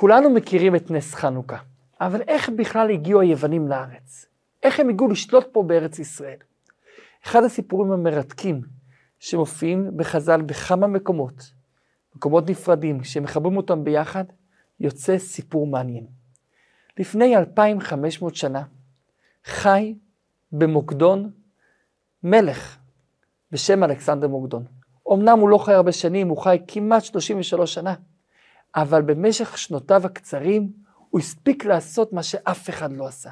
כולנו 0.00 0.30
מכירים 0.30 0.76
את 0.76 0.90
נס 0.90 1.14
חנוכה, 1.14 1.56
אבל 2.00 2.20
איך 2.28 2.48
בכלל 2.48 2.90
הגיעו 2.90 3.20
היוונים 3.20 3.68
לארץ? 3.68 4.26
איך 4.62 4.80
הם 4.80 4.88
הגיעו 4.88 5.10
לשלוט 5.10 5.46
פה 5.52 5.62
בארץ 5.62 5.98
ישראל? 5.98 6.36
אחד 7.26 7.44
הסיפורים 7.44 7.92
המרתקים 7.92 8.60
שמופיעים 9.18 9.96
בחז"ל 9.96 10.42
בכמה 10.42 10.86
מקומות, 10.86 11.52
מקומות 12.16 12.50
נפרדים, 12.50 13.04
שמחברים 13.04 13.56
אותם 13.56 13.84
ביחד, 13.84 14.24
יוצא 14.80 15.18
סיפור 15.18 15.66
מעניין. 15.66 16.06
לפני 16.98 17.36
2,500 17.36 18.34
שנה 18.34 18.62
חי 19.44 19.94
במוקדון 20.52 21.30
מלך 22.22 22.78
בשם 23.52 23.84
אלכסנדר 23.84 24.28
מוקדון. 24.28 24.64
אמנם 25.12 25.38
הוא 25.38 25.48
לא 25.48 25.58
חי 25.58 25.72
הרבה 25.72 25.92
שנים, 25.92 26.28
הוא 26.28 26.38
חי 26.38 26.58
כמעט 26.68 27.04
33 27.04 27.74
שנה, 27.74 27.94
אבל 28.76 29.02
במשך 29.02 29.58
שנותיו 29.58 30.06
הקצרים 30.06 30.72
הוא 31.10 31.20
הספיק 31.20 31.64
לעשות 31.64 32.12
מה 32.12 32.22
שאף 32.22 32.70
אחד 32.70 32.92
לא 32.92 33.06
עשה. 33.06 33.30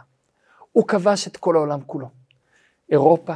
הוא 0.72 0.88
כבש 0.88 1.27
את 1.27 1.36
כל 1.36 1.56
העולם 1.56 1.80
כולו. 1.86 2.08
אירופה, 2.90 3.34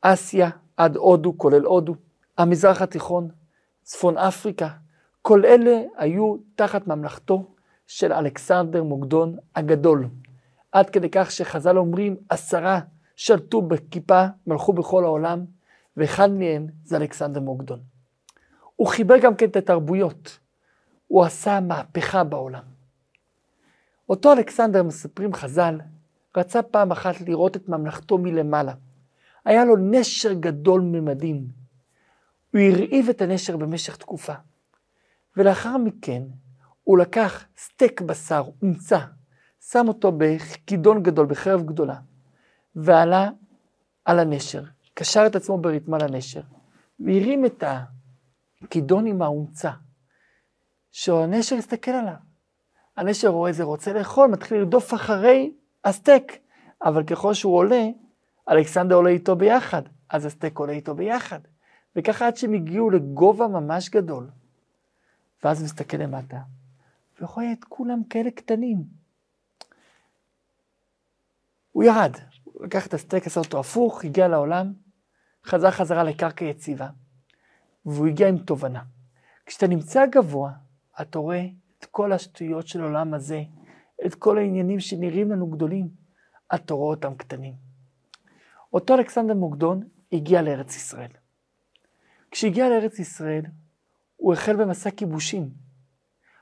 אסיה, 0.00 0.50
עד 0.76 0.96
הודו, 0.96 1.38
כולל 1.38 1.64
הודו, 1.64 1.94
המזרח 2.38 2.82
התיכון, 2.82 3.28
צפון 3.82 4.18
אפריקה, 4.18 4.68
כל 5.22 5.44
אלה 5.44 5.80
היו 5.96 6.36
תחת 6.56 6.86
ממלכתו 6.86 7.54
של 7.86 8.12
אלכסנדר 8.12 8.82
מוקדון 8.82 9.36
הגדול. 9.56 10.08
עד 10.72 10.90
כדי 10.90 11.08
כך 11.10 11.30
שחז"ל 11.30 11.78
אומרים 11.78 12.16
עשרה 12.28 12.80
שלטו 13.16 13.62
בכיפה, 13.62 14.24
מלכו 14.46 14.72
בכל 14.72 15.04
העולם, 15.04 15.44
ואחד 15.96 16.30
מהם 16.30 16.66
זה 16.84 16.96
אלכסנדר 16.96 17.40
מוקדון. 17.40 17.80
הוא 18.76 18.86
חיבר 18.88 19.18
גם 19.18 19.34
כן 19.34 19.46
את 19.46 19.56
התרבויות. 19.56 20.38
הוא 21.08 21.24
עשה 21.24 21.60
מהפכה 21.60 22.24
בעולם. 22.24 22.62
אותו 24.08 24.32
אלכסנדר, 24.32 24.82
מספרים 24.82 25.34
חז"ל, 25.34 25.80
רצה 26.36 26.62
פעם 26.62 26.90
אחת 26.90 27.20
לראות 27.20 27.56
את 27.56 27.68
ממלכתו 27.68 28.18
מלמעלה. 28.18 28.74
היה 29.44 29.64
לו 29.64 29.76
נשר 29.76 30.32
גדול 30.32 30.80
ממדים. 30.80 31.46
הוא 32.52 32.60
הרעיב 32.60 33.08
את 33.08 33.22
הנשר 33.22 33.56
במשך 33.56 33.96
תקופה. 33.96 34.34
ולאחר 35.36 35.76
מכן 35.76 36.22
הוא 36.84 36.98
לקח 36.98 37.44
סטייק 37.56 38.00
בשר, 38.00 38.44
הומצא, 38.60 38.98
שם 39.60 39.84
אותו 39.88 40.12
בכידון 40.18 41.02
גדול, 41.02 41.26
בחרב 41.26 41.62
גדולה, 41.62 41.96
ועלה 42.76 43.30
על 44.04 44.18
הנשר, 44.18 44.62
קשר 44.94 45.26
את 45.26 45.36
עצמו 45.36 45.58
ברתמה 45.58 45.98
לנשר, 45.98 46.40
והרים 47.00 47.46
את 47.46 47.64
הכידון 48.62 49.06
עם 49.06 49.22
ההומצה, 49.22 49.70
שהנשר 50.92 51.56
הסתכל 51.56 51.90
עליו. 51.90 52.14
הנשר 52.96 53.28
רואה 53.28 53.52
זה 53.52 53.64
רוצה 53.64 53.92
לאכול, 53.92 54.28
מתחיל 54.30 54.58
לרדוף 54.58 54.94
אחרי 54.94 55.52
הסטייק, 55.84 56.38
אבל 56.82 57.02
ככל 57.02 57.34
שהוא 57.34 57.56
עולה, 57.56 57.86
אלכסנדר 58.48 58.94
עולה 58.94 59.10
איתו 59.10 59.36
ביחד, 59.36 59.82
אז 60.10 60.24
הסטייק 60.24 60.58
עולה 60.58 60.72
איתו 60.72 60.94
ביחד. 60.94 61.40
וככה 61.96 62.26
עד 62.26 62.36
שהם 62.36 62.54
הגיעו 62.54 62.90
לגובה 62.90 63.48
ממש 63.48 63.88
גדול. 63.88 64.30
ואז 65.44 65.60
הוא 65.60 65.64
מסתכל 65.64 65.96
למטה, 65.96 66.38
ורואה 67.20 67.52
את 67.52 67.64
כולם 67.64 68.04
כאלה 68.10 68.30
קטנים. 68.30 68.84
הוא 71.72 71.84
ירד, 71.84 72.12
הוא 72.44 72.64
לקח 72.64 72.86
את 72.86 72.94
הסטייק, 72.94 73.26
עשה 73.26 73.40
אותו 73.40 73.60
הפוך, 73.60 74.04
הגיע 74.04 74.28
לעולם, 74.28 74.72
חזר 75.44 75.70
חזרה 75.70 76.02
לקרקע 76.04 76.44
יציבה, 76.44 76.88
והוא 77.86 78.06
הגיע 78.06 78.28
עם 78.28 78.38
תובנה. 78.38 78.82
כשאתה 79.46 79.66
נמצא 79.66 80.06
גבוה, 80.06 80.52
אתה 81.00 81.18
רואה 81.18 81.46
את 81.78 81.84
כל 81.84 82.12
השטויות 82.12 82.68
של 82.68 82.80
העולם 82.80 83.14
הזה, 83.14 83.42
את 84.06 84.14
כל 84.14 84.38
העניינים 84.38 84.80
שנראים 84.80 85.30
לנו 85.30 85.46
גדולים, 85.46 85.88
אתה 86.54 86.74
רואה 86.74 86.94
אותם 86.94 87.14
קטנים. 87.14 87.54
אותו 88.72 88.94
אלכסנדר 88.94 89.34
מוקדון 89.34 89.88
הגיע 90.12 90.42
לארץ 90.42 90.76
ישראל. 90.76 91.10
כשהגיע 92.30 92.68
לארץ 92.68 92.98
ישראל, 92.98 93.42
הוא 94.16 94.32
החל 94.32 94.56
במסע 94.56 94.90
כיבושים. 94.90 95.50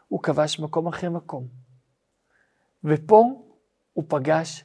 הוא 0.08 0.22
כבש 0.22 0.60
מקום 0.60 0.86
אחרי 0.86 1.08
מקום. 1.08 1.48
ופה 2.84 3.24
הוא 3.92 4.04
פגש 4.08 4.64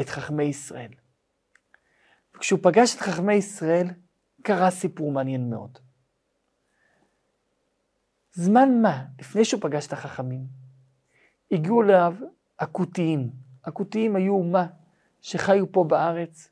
את 0.00 0.08
חכמי 0.08 0.44
ישראל. 0.44 0.90
וכשהוא 2.36 2.60
פגש 2.62 2.96
את 2.96 3.00
חכמי 3.00 3.34
ישראל, 3.34 3.86
קרה 4.42 4.70
סיפור 4.70 5.12
מעניין 5.12 5.50
מאוד. 5.50 5.78
זמן 8.34 8.82
מה, 8.82 9.04
לפני 9.20 9.44
שהוא 9.44 9.60
פגש 9.60 9.86
את 9.86 9.92
החכמים, 9.92 10.46
הגיעו 11.50 11.82
אליו 11.82 12.14
הכותיים. 12.58 13.30
הכותיים 13.64 14.16
היו 14.16 14.34
אומה 14.34 14.66
שחיו 15.20 15.72
פה 15.72 15.84
בארץ. 15.84 16.50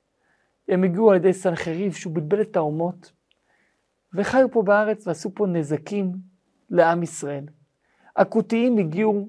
הם 0.69 0.85
הגיעו 0.85 1.11
על 1.11 1.17
ידי 1.17 1.33
סנחריב, 1.33 1.93
שהוא 1.93 2.15
בלבל 2.15 2.41
את 2.41 2.57
האומות, 2.57 3.13
וחיו 4.15 4.51
פה 4.51 4.63
בארץ 4.63 5.07
ועשו 5.07 5.35
פה 5.35 5.47
נזקים 5.47 6.13
לעם 6.71 7.03
ישראל. 7.03 7.45
הכותיים 8.17 8.79
הגיעו 8.79 9.29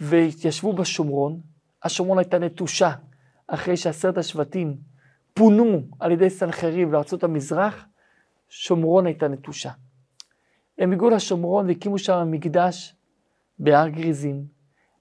והתיישבו 0.00 0.72
בשומרון, 0.72 1.40
השומרון 1.82 2.18
הייתה 2.18 2.38
נטושה 2.38 2.90
אחרי 3.46 3.76
שעשרת 3.76 4.18
השבטים 4.18 4.76
פונו 5.34 5.82
על 6.00 6.12
ידי 6.12 6.30
סנחריב 6.30 6.92
לארצות 6.92 7.24
המזרח, 7.24 7.86
שומרון 8.48 9.06
הייתה 9.06 9.28
נטושה. 9.28 9.70
הם 10.78 10.92
הגיעו 10.92 11.10
לשומרון 11.10 11.66
והקימו 11.66 11.98
שם 11.98 12.28
מקדש 12.30 12.94
בהר 13.58 13.88
גריזים. 13.88 14.44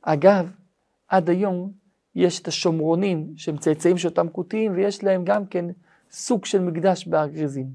אגב, 0.02 0.52
עד 1.08 1.30
היום 1.30 1.72
יש 2.16 2.40
את 2.40 2.48
השומרונים 2.48 3.34
שהם 3.38 3.58
צאצאים 3.58 3.98
של 3.98 4.08
אותם 4.08 4.30
כותיים 4.30 4.74
ויש 4.76 5.04
להם 5.04 5.26
גם 5.26 5.46
כן 5.46 5.66
סוג 6.12 6.46
של 6.46 6.62
מקדש 6.62 7.08
בהר 7.08 7.28
גריזים. 7.28 7.68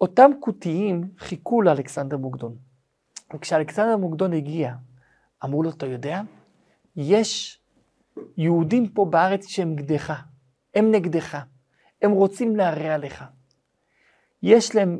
אותם 0.00 0.30
כותיים 0.40 1.08
חיכו 1.18 1.62
לאלכסנדר 1.62 2.16
מוקדון. 2.16 2.56
וכשאלכסנדר 3.34 3.96
מוקדון 3.96 4.32
הגיע, 4.32 4.74
אמרו 5.44 5.62
לו, 5.62 5.70
אתה 5.70 5.86
יודע, 5.86 6.20
יש 6.96 7.60
יהודים 8.36 8.88
פה 8.88 9.04
בארץ 9.04 9.46
שהם 9.46 9.72
נגדך, 9.72 10.22
הם 10.74 10.90
נגדך, 10.90 11.38
הם 12.02 12.10
רוצים 12.10 12.56
להרע 12.56 12.98
לך. 12.98 13.24
יש 14.42 14.74
להם 14.74 14.98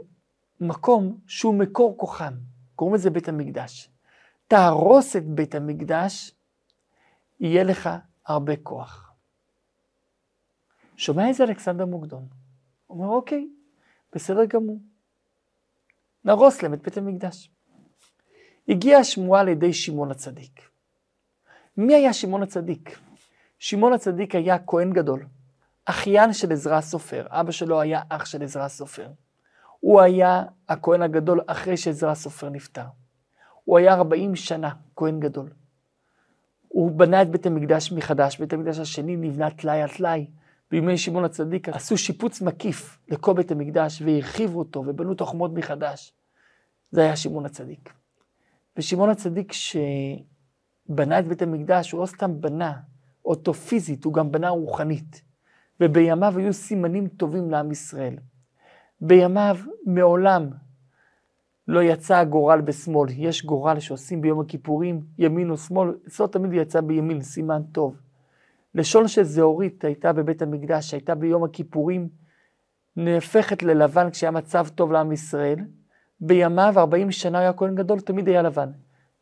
מקום 0.61 1.19
שהוא 1.27 1.55
מקור 1.55 1.97
כוחם, 1.99 2.33
קוראים 2.77 2.95
לזה 2.95 3.11
בית 3.11 3.29
המקדש. 3.29 3.91
תהרוס 4.49 5.17
את 5.17 5.27
בית 5.27 5.55
המקדש, 5.55 6.33
יהיה 7.41 7.65
לך 7.65 7.89
הרבה 8.27 8.57
כוח. 8.57 9.13
שומע 10.97 11.29
איזה 11.29 11.45
אלכסנדר 11.45 11.87
מוקדון? 11.87 12.27
אומר, 12.91 13.09
אוקיי, 13.09 13.49
בסדר 14.15 14.45
גמור. 14.45 14.79
נהרוס 16.25 16.63
להם 16.63 16.75
את 16.75 16.83
בית 16.83 16.97
המקדש. 16.97 17.51
הגיעה 18.69 19.01
השמועה 19.01 19.45
לידי 19.45 19.73
שמעון 19.73 20.11
הצדיק. 20.11 20.71
מי 21.77 21.95
היה 21.95 22.13
שמעון 22.13 22.43
הצדיק? 22.43 22.99
שמעון 23.59 23.93
הצדיק 23.93 24.35
היה 24.35 24.57
כהן 24.67 24.93
גדול, 24.93 25.27
אחיין 25.85 26.33
של 26.33 26.53
עזרא 26.53 26.77
הסופר, 26.77 27.27
אבא 27.31 27.53
שלו 27.53 27.81
היה 27.81 28.03
אח 28.09 28.25
של 28.25 28.43
עזרא 28.43 28.65
הסופר. 28.65 29.11
הוא 29.81 30.01
היה 30.01 30.45
הכהן 30.69 31.03
הגדול 31.03 31.41
אחרי 31.47 31.77
שעזרא 31.77 32.11
הסופר 32.11 32.49
נפטר. 32.49 32.85
הוא 33.65 33.79
היה 33.79 33.95
40 33.95 34.37
שנה 34.37 34.71
כהן 34.97 35.21
גדול. 35.21 35.51
הוא 36.69 36.91
בנה 36.91 37.23
את 37.23 37.31
בית 37.31 37.47
המקדש 37.47 37.93
מחדש, 37.93 38.39
בית 38.39 38.53
המקדש 38.53 38.79
השני 38.79 39.17
נבנה 39.17 39.51
טלאי 39.51 39.83
על 39.83 39.89
טלאי. 39.89 40.27
בימי 40.71 40.99
שמעון 40.99 41.25
הצדיק 41.25 41.69
עשו 41.69 41.99
שיפוץ 41.99 42.43
מקיף 42.43 42.99
לכל 43.09 43.35
בית 43.35 43.51
המקדש 43.51 44.03
והרחיבו 44.03 44.59
אותו 44.59 44.85
ובנו 44.87 45.15
תחומות 45.15 45.51
מחדש. 45.55 46.13
זה 46.91 47.01
היה 47.01 47.17
שמעון 47.17 47.47
הצדיק. 47.47 47.93
ושמעון 48.77 49.11
הצדיק 49.11 49.53
שבנה 49.53 51.19
את 51.19 51.29
בית 51.29 51.43
המקדש, 51.43 51.93
הוא 51.93 52.01
לא 52.01 52.07
סתם 52.07 52.41
בנה 52.41 52.73
אותו 53.25 53.55
פיזית, 53.55 54.05
הוא 54.05 54.15
גם 54.15 54.33
בנה 54.33 54.49
רוחנית. 54.49 55.23
ובימיו 55.81 56.39
היו 56.39 56.53
סימנים 56.53 57.09
טובים 57.09 57.51
לעם 57.51 57.71
ישראל. 57.71 58.17
בימיו 59.01 59.57
מעולם 59.87 60.51
לא 61.69 61.83
יצא 61.83 62.17
הגורל 62.17 62.61
בשמאל. 62.61 63.09
יש 63.13 63.45
גורל 63.45 63.81
שעושים 63.81 64.21
ביום 64.21 64.41
הכיפורים, 64.41 65.01
ימין 65.19 65.51
או 65.51 65.57
שמאל, 65.57 65.95
אצלו 66.09 66.27
תמיד 66.27 66.53
יצא 66.53 66.81
בימין, 66.81 67.23
סימן 67.23 67.63
טוב. 67.73 67.97
לשון 68.75 69.09
של 69.09 69.23
זהורית 69.23 69.85
הייתה 69.85 70.13
בבית 70.13 70.43
המקדש, 70.43 70.91
שהייתה 70.91 71.15
ביום 71.15 71.45
הכיפורים, 71.45 72.09
נהפכת 72.97 73.63
ללבן 73.63 74.11
כשהיה 74.11 74.31
מצב 74.31 74.67
טוב 74.75 74.93
לעם 74.93 75.13
ישראל. 75.13 75.59
בימיו, 76.21 76.75
40 76.77 77.11
שנה 77.11 77.39
היה 77.39 77.53
כהן 77.53 77.75
גדול, 77.75 78.01
תמיד 78.01 78.29
היה 78.29 78.43
לבן. 78.43 78.71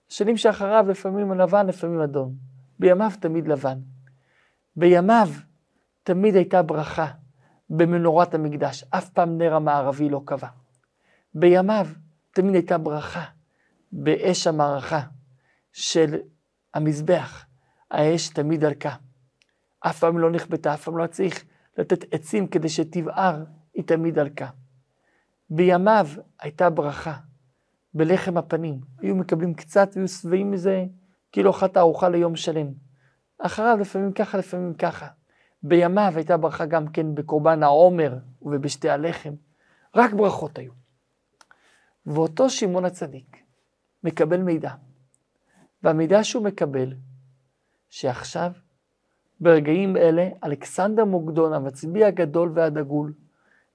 שנים 0.08 0.36
שאחריו, 0.36 0.86
לפעמים 0.88 1.32
לבן, 1.32 1.66
לפעמים 1.66 2.00
אדום. 2.00 2.32
בימיו 2.78 3.10
תמיד 3.20 3.48
לבן. 3.48 3.78
בימיו 4.76 5.28
תמיד 6.02 6.36
הייתה 6.36 6.62
ברכה 6.62 7.06
במנורת 7.70 8.34
המקדש, 8.34 8.84
אף 8.90 9.08
פעם 9.08 9.38
נר 9.38 9.54
המערבי 9.54 10.08
לא 10.08 10.22
קבע. 10.24 10.48
בימיו 11.34 11.86
תמיד 12.30 12.54
הייתה 12.54 12.78
ברכה 12.78 13.24
באש 13.92 14.46
המערכה, 14.46 15.00
של 15.72 16.14
המזבח, 16.74 17.44
האש 17.90 18.28
תמיד 18.28 18.60
דרכה. 18.60 18.94
אף 19.80 19.98
פעם 19.98 20.18
לא 20.18 20.30
נכבתה, 20.30 20.74
אף 20.74 20.84
פעם 20.84 20.98
לא 20.98 21.06
צריך 21.06 21.44
לתת 21.78 22.14
עצים 22.14 22.46
כדי 22.46 22.68
שתבער, 22.68 23.44
היא 23.74 23.84
תמיד 23.84 24.14
דרכה. 24.14 24.48
בימיו 25.50 26.06
הייתה 26.40 26.70
ברכה, 26.70 27.14
בלחם 27.94 28.36
הפנים. 28.36 28.80
היו 28.98 29.16
מקבלים 29.16 29.54
קצת 29.54 29.90
והיו 29.94 30.08
שבעים 30.08 30.50
מזה, 30.50 30.84
כאילו 31.32 31.50
אכלת 31.50 31.76
ארוחה 31.76 32.08
ליום 32.08 32.36
שלם. 32.36 32.66
אחריו 33.38 33.76
לפעמים 33.80 34.12
ככה, 34.12 34.38
לפעמים 34.38 34.74
ככה. 34.74 35.06
בימיו 35.62 36.12
הייתה 36.16 36.36
ברכה 36.36 36.66
גם 36.66 36.88
כן 36.88 37.14
בקורבן 37.14 37.62
העומר 37.62 38.18
ובשתי 38.42 38.88
הלחם. 38.88 39.34
רק 39.96 40.12
ברכות 40.12 40.58
היו. 40.58 40.72
ואותו 42.06 42.50
שמעון 42.50 42.84
הצדיק 42.84 43.42
מקבל 44.04 44.42
מידע, 44.42 44.70
והמידע 45.82 46.24
שהוא 46.24 46.44
מקבל, 46.44 46.94
שעכשיו, 47.90 48.52
ברגעים 49.40 49.96
אלה, 49.96 50.28
אלכסנדר 50.44 51.04
מוקדון, 51.04 51.52
המצביע 51.52 52.06
הגדול 52.06 52.52
והדגול, 52.54 53.12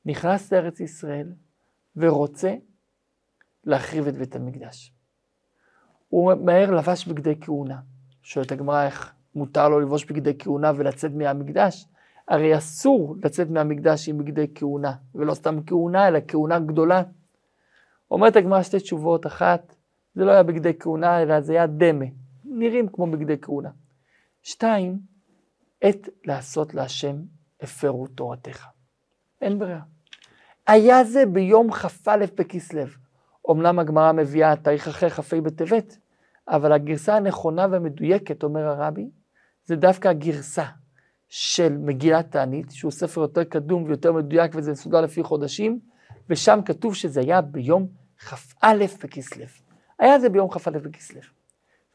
נכנס 0.05 0.53
לארץ 0.53 0.79
ישראל 0.79 1.33
ורוצה 1.95 2.55
להחריב 3.63 4.07
את 4.07 4.17
בית 4.17 4.35
המקדש. 4.35 4.93
הוא 6.09 6.33
מהר 6.33 6.71
לבש 6.71 7.07
בגדי 7.07 7.35
כהונה. 7.41 7.79
שואלת 8.23 8.51
הגמרא 8.51 8.85
איך 8.85 9.13
מותר 9.35 9.69
לו 9.69 9.79
לבוש 9.79 10.05
בגדי 10.05 10.33
כהונה 10.39 10.71
ולצאת 10.75 11.11
מהמקדש? 11.11 11.87
הרי 12.27 12.57
אסור 12.57 13.15
לצאת 13.23 13.49
מהמקדש 13.49 14.09
עם 14.09 14.17
בגדי 14.17 14.47
כהונה, 14.55 14.93
ולא 15.15 15.33
סתם 15.33 15.59
כהונה, 15.65 16.07
אלא 16.07 16.19
כהונה 16.27 16.59
גדולה. 16.59 17.03
אומרת 18.11 18.35
הגמרא 18.35 18.63
שתי 18.63 18.79
תשובות, 18.79 19.27
אחת, 19.27 19.75
זה 20.15 20.25
לא 20.25 20.31
היה 20.31 20.43
בגדי 20.43 20.73
כהונה, 20.79 21.21
אלא 21.21 21.41
זה 21.41 21.53
היה 21.53 21.67
דמה, 21.67 22.05
נראים 22.45 22.87
כמו 22.87 23.11
בגדי 23.11 23.37
כהונה. 23.41 23.69
שתיים, 24.43 24.99
עת 25.81 26.09
לעשות 26.25 26.73
להשם 26.73 27.15
הפרו 27.61 28.07
תורתך. 28.07 28.65
אין 29.41 29.59
ברירה. 29.59 29.81
היה 30.67 31.03
זה 31.03 31.25
ביום 31.25 31.71
כ"א 31.71 32.25
בכסלו. 32.35 32.81
אמנם 33.51 33.79
הגמרא 33.79 34.11
מביאה 34.11 34.55
תאריך 34.55 34.87
אחר 34.87 35.09
כ"ה 35.09 35.41
בטבת, 35.41 35.97
אבל 36.47 36.71
הגרסה 36.71 37.15
הנכונה 37.15 37.67
והמדויקת, 37.71 38.43
אומר 38.43 38.67
הרבי, 38.67 39.09
זה 39.65 39.75
דווקא 39.75 40.07
הגרסה 40.07 40.65
של 41.29 41.77
מגילת 41.77 42.31
תענית, 42.31 42.71
שהוא 42.71 42.91
ספר 42.91 43.21
יותר 43.21 43.43
קדום 43.43 43.83
ויותר 43.83 44.11
מדויק 44.11 44.51
וזה 44.55 44.71
מסודר 44.71 45.01
לפי 45.01 45.23
חודשים, 45.23 45.79
ושם 46.29 46.59
כתוב 46.65 46.95
שזה 46.95 47.19
היה 47.19 47.41
ביום 47.41 47.87
כ"א 48.17 48.75
בכסלו. 49.03 49.45
היה 49.99 50.19
זה 50.19 50.29
ביום 50.29 50.49
כ"א 50.49 50.71
בכסלו. 50.71 51.21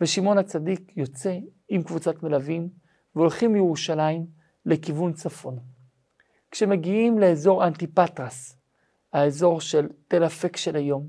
ושמעון 0.00 0.38
הצדיק 0.38 0.92
יוצא 0.96 1.38
עם 1.68 1.82
קבוצת 1.82 2.22
מלווים 2.22 2.68
והולכים 3.14 3.52
מירושלים 3.52 4.26
לכיוון 4.66 5.12
צפון. 5.12 5.58
כשמגיעים 6.50 7.18
לאזור 7.18 7.66
אנטיפטרס, 7.66 8.58
האזור 9.12 9.60
של 9.60 9.88
תל 10.08 10.26
אפק 10.26 10.56
של 10.56 10.76
היום, 10.76 11.08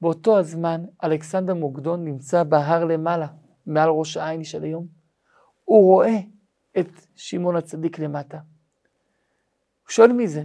באותו 0.00 0.38
הזמן 0.38 0.84
אלכסנדר 1.04 1.54
מוקדון 1.54 2.04
נמצא 2.04 2.42
בהר 2.42 2.84
למעלה, 2.84 3.26
מעל 3.66 3.88
ראש 3.88 4.16
העין 4.16 4.44
של 4.44 4.62
היום. 4.62 4.86
הוא 5.64 5.84
רואה 5.84 6.18
את 6.78 6.88
שמעון 7.14 7.56
הצדיק 7.56 7.98
למטה. 7.98 8.36
הוא 8.36 9.90
שואל 9.90 10.12
מי 10.12 10.28
זה? 10.28 10.44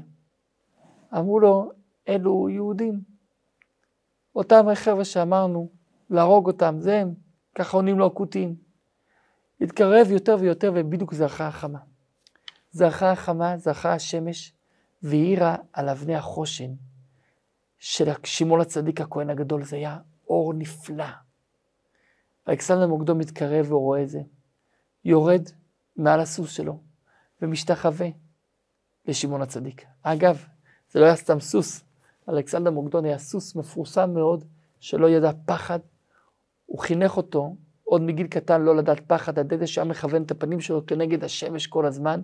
אמרו 1.13 1.39
לו, 1.39 1.71
אלו 2.07 2.49
יהודים. 2.49 3.01
אותם 4.35 4.65
חבר'ה 4.75 5.05
שאמרנו, 5.05 5.69
להרוג 6.09 6.47
אותם, 6.47 6.75
זה 6.79 6.99
הם, 6.99 7.13
ככה 7.55 7.77
עונים 7.77 7.99
לו 7.99 8.05
הכותים. 8.05 8.55
התקרב 9.61 10.11
יותר 10.11 10.37
ויותר 10.39 10.71
ובדיוק 10.75 11.13
זרחה 11.13 11.47
החמה. 11.47 11.79
זרחה 12.71 13.11
החמה, 13.11 13.57
זרחה 13.57 13.93
השמש, 13.93 14.53
והאירה 15.03 15.55
על 15.73 15.89
אבני 15.89 16.15
החושן 16.15 16.71
של 17.79 18.05
שמעון 18.23 18.61
הצדיק 18.61 19.01
הכהן 19.01 19.29
הגדול, 19.29 19.63
זה 19.63 19.75
היה 19.75 19.97
אור 20.29 20.53
נפלא. 20.53 21.05
אלכסנדר 22.49 22.87
מוקדו 22.87 23.15
מתקרב 23.15 23.71
ורואה 23.71 24.03
את 24.03 24.09
זה, 24.09 24.19
יורד 25.05 25.41
מעל 25.95 26.19
הסוס 26.19 26.51
שלו 26.51 26.79
ומשתחווה 27.41 28.07
לשמעון 29.05 29.41
הצדיק. 29.41 29.85
אגב, 30.03 30.43
זה 30.91 30.99
לא 30.99 31.05
היה 31.05 31.15
סתם 31.15 31.39
סוס, 31.39 31.83
אלכסנדר 32.29 32.71
מוקדון 32.71 33.05
היה 33.05 33.17
סוס 33.17 33.55
מפורסם 33.55 34.13
מאוד, 34.13 34.43
שלא 34.79 35.09
ידע 35.09 35.31
פחד. 35.45 35.79
הוא 36.65 36.79
חינך 36.79 37.17
אותו 37.17 37.55
עוד 37.83 38.01
מגיל 38.01 38.27
קטן 38.27 38.61
לא 38.61 38.75
לדעת 38.75 38.99
פחד, 39.07 39.39
הדדע 39.39 39.67
שהיה 39.67 39.85
מכוון 39.85 40.23
את 40.23 40.31
הפנים 40.31 40.59
שלו 40.59 40.85
כנגד 40.85 41.23
השמש 41.23 41.67
כל 41.67 41.85
הזמן, 41.85 42.21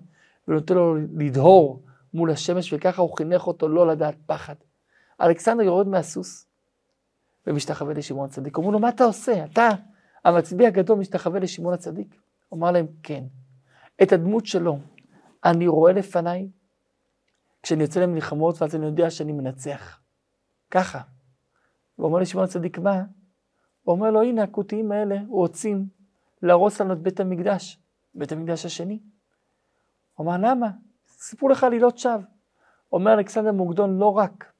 ונותן 0.48 0.74
לו 0.74 0.96
לדהור 0.96 1.82
מול 2.14 2.30
השמש, 2.30 2.72
וככה 2.72 3.02
הוא 3.02 3.16
חינך 3.16 3.46
אותו 3.46 3.68
לא 3.68 3.86
לדעת 3.86 4.16
פחד. 4.26 4.54
אלכסנדר 5.20 5.62
יורד 5.62 5.88
מהסוס 5.88 6.46
ומשתחווה 7.46 7.94
לשמעון 7.94 8.28
הצדיק. 8.28 8.58
אמרו 8.58 8.72
לו, 8.72 8.78
מה 8.78 8.88
אתה 8.88 9.04
עושה? 9.04 9.44
אתה, 9.44 9.68
המצביע 10.24 10.68
הגדול, 10.68 10.98
משתחווה 10.98 11.40
לשמעון 11.40 11.74
הצדיק? 11.74 12.16
אמר 12.54 12.70
להם, 12.70 12.86
כן. 13.02 13.24
את 14.02 14.12
הדמות 14.12 14.46
שלו 14.46 14.78
אני 15.44 15.66
רואה 15.68 15.92
לפניי 15.92 16.48
כשאני 17.62 17.82
יוצא 17.82 18.00
למלחמות, 18.00 18.62
ואז 18.62 18.76
אני 18.76 18.86
יודע 18.86 19.10
שאני 19.10 19.32
מנצח. 19.32 20.00
ככה. 20.70 21.00
הוא 21.96 22.06
אומר 22.06 22.18
לשמעון 22.18 22.44
הצדיק, 22.44 22.78
מה? 22.78 23.02
הוא 23.82 23.94
אומר 23.94 24.10
לו, 24.10 24.22
הנה 24.22 24.42
הכותיים 24.42 24.92
האלה 24.92 25.16
רוצים 25.28 25.86
להרוס 26.42 26.80
לנו 26.80 26.92
את 26.92 26.98
בית 26.98 27.20
המקדש, 27.20 27.80
בית 28.14 28.32
המקדש 28.32 28.66
השני. 28.66 29.00
הוא 30.14 30.26
אמר, 30.26 30.50
למה? 30.50 30.70
סיפרו 31.06 31.48
לך 31.48 31.64
עלילות 31.64 31.98
שווא. 31.98 32.22
אומר 32.92 33.14
אלכסנדר 33.14 33.52
מוקדון, 33.52 33.98
לא 33.98 34.16
רק 34.16 34.52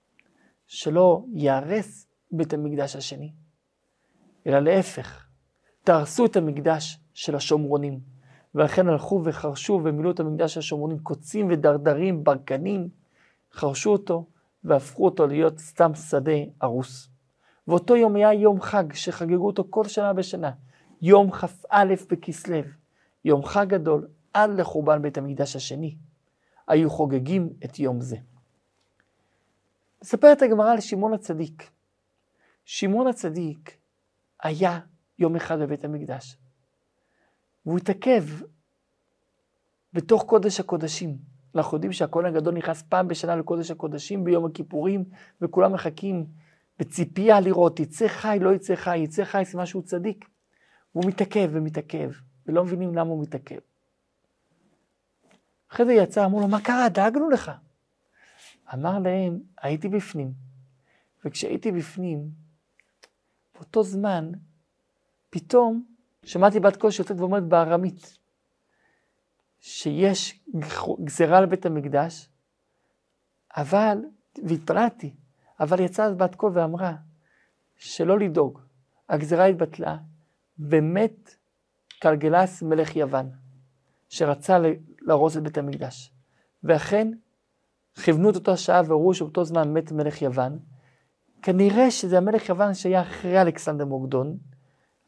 שלא 0.66 1.24
ייהרס 1.32 2.06
בית 2.32 2.52
המקדש 2.52 2.96
השני, 2.96 3.32
אלא 4.46 4.58
להפך, 4.58 5.26
תהרסו 5.84 6.26
את 6.26 6.36
המקדש 6.36 7.00
של 7.16 7.36
השומרונים. 7.36 8.00
ולכן 8.54 8.88
הלכו 8.88 9.20
וחרשו 9.24 9.80
ומילאו 9.84 10.10
את 10.10 10.20
המקדש 10.20 10.54
של 10.54 10.60
השומרונים, 10.60 10.98
קוצים 10.98 11.48
ודרדרים, 11.50 12.24
ברקנים, 12.24 12.88
חרשו 13.52 13.92
אותו 13.92 14.26
והפכו 14.64 15.04
אותו 15.04 15.26
להיות 15.26 15.58
סתם 15.58 15.94
שדה 15.94 16.32
הרוס. 16.60 17.08
ואותו 17.68 17.96
יום 17.96 18.16
היה 18.16 18.32
יום 18.32 18.60
חג 18.60 18.92
שחגגו 18.92 19.46
אותו 19.46 19.64
כל 19.70 19.84
שנה 19.84 20.12
בשנה, 20.12 20.50
יום 21.02 21.30
כ"א 21.30 21.84
בכסלו, 22.10 22.58
יום 23.24 23.44
חג 23.44 23.66
גדול 23.68 24.08
עד 24.34 24.50
לחורבן 24.50 25.02
בית 25.02 25.18
המקדש 25.18 25.56
השני. 25.56 25.96
היו 26.68 26.90
חוגגים 26.90 27.50
את 27.64 27.78
יום 27.78 28.00
זה. 28.00 28.16
מספרת 30.02 30.42
הגמרא 30.42 30.72
על 30.72 30.80
שמעון 30.80 31.12
הצדיק. 31.12 31.70
שמעון 32.64 33.06
הצדיק 33.06 33.76
היה 34.42 34.80
יום 35.18 35.36
אחד 35.36 35.58
בבית 35.58 35.84
המקדש, 35.84 36.36
והוא 37.66 37.78
התעכב 37.78 38.24
בתוך 39.92 40.24
קודש 40.24 40.60
הקודשים. 40.60 41.16
אנחנו 41.54 41.76
יודעים 41.76 41.92
שהכהן 41.92 42.24
הגדול 42.24 42.54
נכנס 42.54 42.82
פעם 42.82 43.08
בשנה 43.08 43.36
לקודש 43.36 43.70
הקודשים 43.70 44.24
ביום 44.24 44.46
הכיפורים, 44.46 45.04
וכולם 45.40 45.72
מחכים 45.72 46.26
בציפייה 46.78 47.40
לראות, 47.40 47.80
יצא 47.80 48.08
חי, 48.08 48.38
לא 48.40 48.54
יצא 48.54 48.74
חי, 48.74 48.98
יצא 48.98 49.24
חי, 49.24 49.44
זה 49.44 49.58
משהו 49.58 49.82
צדיק. 49.82 50.28
והוא 50.94 51.08
מתעכב 51.08 51.50
ומתעכב, 51.52 52.10
ולא 52.46 52.64
מבינים 52.64 52.94
למה 52.94 53.10
הוא 53.10 53.22
מתעכב. 53.22 53.58
אחרי 55.72 55.86
זה 55.86 55.92
יצא, 55.92 56.24
אמרו 56.24 56.40
לו, 56.40 56.48
מה 56.48 56.60
קרה? 56.60 56.88
דאגנו 56.88 57.30
לך. 57.30 57.50
אמר 58.74 58.98
להם, 58.98 59.38
הייתי 59.62 59.88
בפנים, 59.88 60.32
וכשהייתי 61.24 61.72
בפנים, 61.72 62.30
באותו 63.54 63.82
זמן, 63.82 64.32
פתאום 65.30 65.95
שמעתי 66.26 66.60
בת 66.60 66.76
קול 66.76 66.90
שיוצאת 66.90 67.20
ואומרת 67.20 67.44
בארמית, 67.44 68.18
שיש 69.60 70.40
גזירה 71.04 71.38
על 71.38 71.46
בית 71.46 71.66
המקדש, 71.66 72.28
אבל, 73.56 73.98
והתפללתי, 74.44 75.14
אבל 75.60 75.80
יצאה 75.80 76.10
בת 76.10 76.34
קול 76.34 76.52
ואמרה 76.54 76.94
שלא 77.76 78.18
לדאוג, 78.18 78.60
הגזירה 79.08 79.44
התבטלה, 79.44 79.96
ומת 80.58 81.36
קלגלס 82.00 82.62
מלך 82.62 82.96
יוון, 82.96 83.30
שרצה 84.08 84.58
להרוס 85.00 85.36
את 85.36 85.42
בית 85.42 85.58
המקדש. 85.58 86.12
ואכן, 86.64 87.12
כיוונו 88.02 88.30
את 88.30 88.34
אותו 88.34 88.56
שעה 88.56 88.82
וראו 88.86 89.14
שבאותו 89.14 89.44
זמן 89.44 89.72
מת 89.72 89.92
מלך 89.92 90.22
יוון. 90.22 90.58
כנראה 91.42 91.90
שזה 91.90 92.18
המלך 92.18 92.48
יוון 92.48 92.74
שהיה 92.74 93.02
אחרי 93.02 93.40
אלכסנדר 93.42 93.84
מוקדון, 93.84 94.36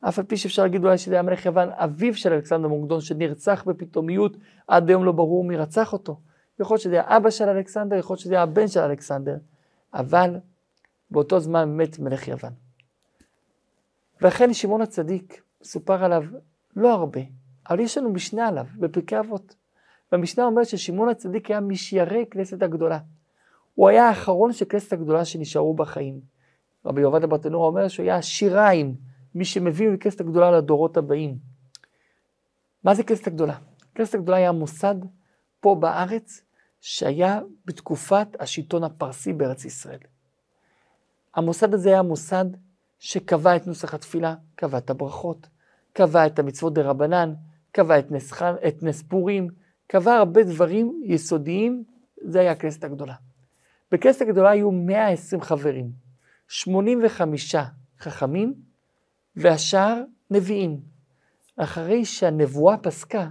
אף 0.00 0.18
על 0.18 0.24
פי 0.24 0.36
שאפשר 0.36 0.62
להגיד 0.62 0.84
אולי 0.84 0.98
שזה 0.98 1.14
היה 1.14 1.22
מלך 1.22 1.46
יוון, 1.46 1.68
אביו 1.72 2.14
של 2.14 2.32
אלכסנדר 2.32 2.68
מוקדון, 2.68 3.00
שנרצח 3.00 3.64
בפתאומיות, 3.66 4.36
עד 4.68 4.88
היום 4.88 5.04
לא 5.04 5.12
ברור 5.12 5.44
מי 5.44 5.56
רצח 5.56 5.92
אותו. 5.92 6.20
יכול 6.60 6.74
להיות 6.74 6.82
שזה 6.82 6.94
היה 6.94 7.16
אבא 7.16 7.30
של 7.30 7.48
אלכסנדר, 7.48 7.96
יכול 7.96 8.14
להיות 8.14 8.20
שזה 8.20 8.34
היה 8.34 8.42
הבן 8.42 8.68
של 8.68 8.80
אלכסנדר, 8.80 9.36
אבל 9.94 10.36
באותו 11.10 11.40
זמן 11.40 11.76
מת 11.76 11.98
מלך 11.98 12.28
יוון. 12.28 12.52
ואכן 14.20 14.54
שמעון 14.54 14.82
הצדיק 14.82 15.42
מסופר 15.62 16.04
עליו 16.04 16.24
לא 16.76 16.92
הרבה, 16.92 17.20
אבל 17.70 17.80
יש 17.80 17.98
לנו 17.98 18.12
משנה 18.12 18.48
עליו 18.48 18.66
בפרקי 18.78 19.18
אבות. 19.18 19.54
והמשנה 20.12 20.44
אומרת 20.44 20.66
ששמעון 20.66 21.08
הצדיק 21.08 21.50
היה 21.50 21.60
משיירי 21.60 22.24
כנסת 22.30 22.62
הגדולה. 22.62 22.98
הוא 23.74 23.88
היה 23.88 24.08
האחרון 24.08 24.52
של 24.52 24.64
כנסת 24.68 24.92
הגדולה 24.92 25.24
שנשארו 25.24 25.74
בחיים. 25.74 26.20
רבי 26.86 27.02
עובדיה 27.02 27.26
ברטנורה 27.26 27.66
אומר 27.66 27.88
שהוא 27.88 28.04
היה 28.04 28.22
שיריים, 28.22 28.94
מי 29.34 29.44
שמביא 29.44 29.88
מכנסת 29.88 30.20
הגדולה 30.20 30.50
לדורות 30.50 30.96
הבאים. 30.96 31.38
מה 32.84 32.94
זה 32.94 33.02
כנסת 33.02 33.26
הגדולה? 33.26 33.58
כנסת 33.94 34.14
הגדולה 34.14 34.36
היה 34.36 34.52
מוסד 34.52 34.94
פה 35.60 35.76
בארץ 35.80 36.42
שהיה 36.80 37.40
בתקופת 37.64 38.28
השלטון 38.40 38.84
הפרסי 38.84 39.32
בארץ 39.32 39.64
ישראל. 39.64 39.98
המוסד 41.34 41.74
הזה 41.74 41.88
היה 41.88 42.02
מוסד 42.02 42.44
שקבע 42.98 43.56
את 43.56 43.66
נוסח 43.66 43.94
התפילה, 43.94 44.34
קבע 44.54 44.78
את 44.78 44.90
הברכות, 44.90 45.48
קבע 45.92 46.26
את 46.26 46.38
המצוות 46.38 46.74
דה 46.74 46.82
רבנן, 46.82 47.34
קבע 47.72 47.98
את 47.98 48.10
נס, 48.10 48.32
את 48.68 48.82
נס 48.82 49.02
פורים, 49.02 49.48
קבע 49.86 50.14
הרבה 50.14 50.42
דברים 50.42 51.02
יסודיים, 51.04 51.84
זה 52.22 52.40
היה 52.40 52.52
הכנסת 52.52 52.84
הגדולה. 52.84 53.14
בכנסת 53.92 54.22
הגדולה 54.22 54.50
היו 54.50 54.70
120 54.70 55.42
חברים, 55.42 55.90
85 56.48 57.54
חכמים 57.98 58.54
והשאר 59.38 60.02
נביאים. 60.30 60.80
אחרי 61.56 62.04
שהנבואה 62.04 62.76
פסקה, 62.76 63.28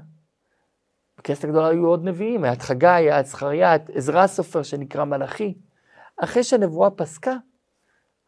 בכנסת 1.18 1.44
הגדולה 1.44 1.68
היו 1.68 1.88
עוד 1.88 2.04
נביאים, 2.04 2.44
היה 2.44 2.54
את 2.54 2.62
חגי, 2.62 2.88
היה 2.88 3.20
את 3.20 3.26
זכריה, 3.26 3.76
את 3.76 3.90
עזרא 3.94 4.24
הסופר 4.24 4.64
שנקרא 4.64 5.04
מלאכי. 5.04 5.54
אחרי 6.18 6.44
שהנבואה 6.44 6.90
פסקה, 6.90 7.36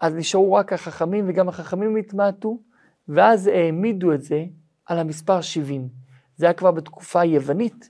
אז 0.02 0.14
נשארו 0.14 0.54
רק 0.54 0.74
החכמים 0.74 1.26
וגם 1.28 1.50
החכמים 1.50 1.96
התמעטו, 1.96 2.60
ואז 3.08 3.48
העמידו 3.48 4.14
את 4.14 4.22
זה 4.22 4.46
על 4.86 5.00
המספר 5.00 5.42
70. 5.42 5.90
זה 6.36 6.46
היה 6.46 6.54
כבר 6.54 6.72
בתקופה 6.72 7.20
היוונית, 7.20 7.90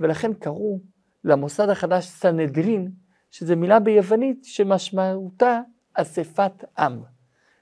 ולכן 0.00 0.34
קראו 0.34 0.80
למוסד 1.24 1.68
החדש 1.68 2.06
סנהדרין, 2.06 2.90
שזה 3.30 3.56
מילה 3.56 3.80
ביוונית 3.80 4.44
שמשמעותה 4.44 5.60
אספת 5.94 6.64
עם. 6.78 7.02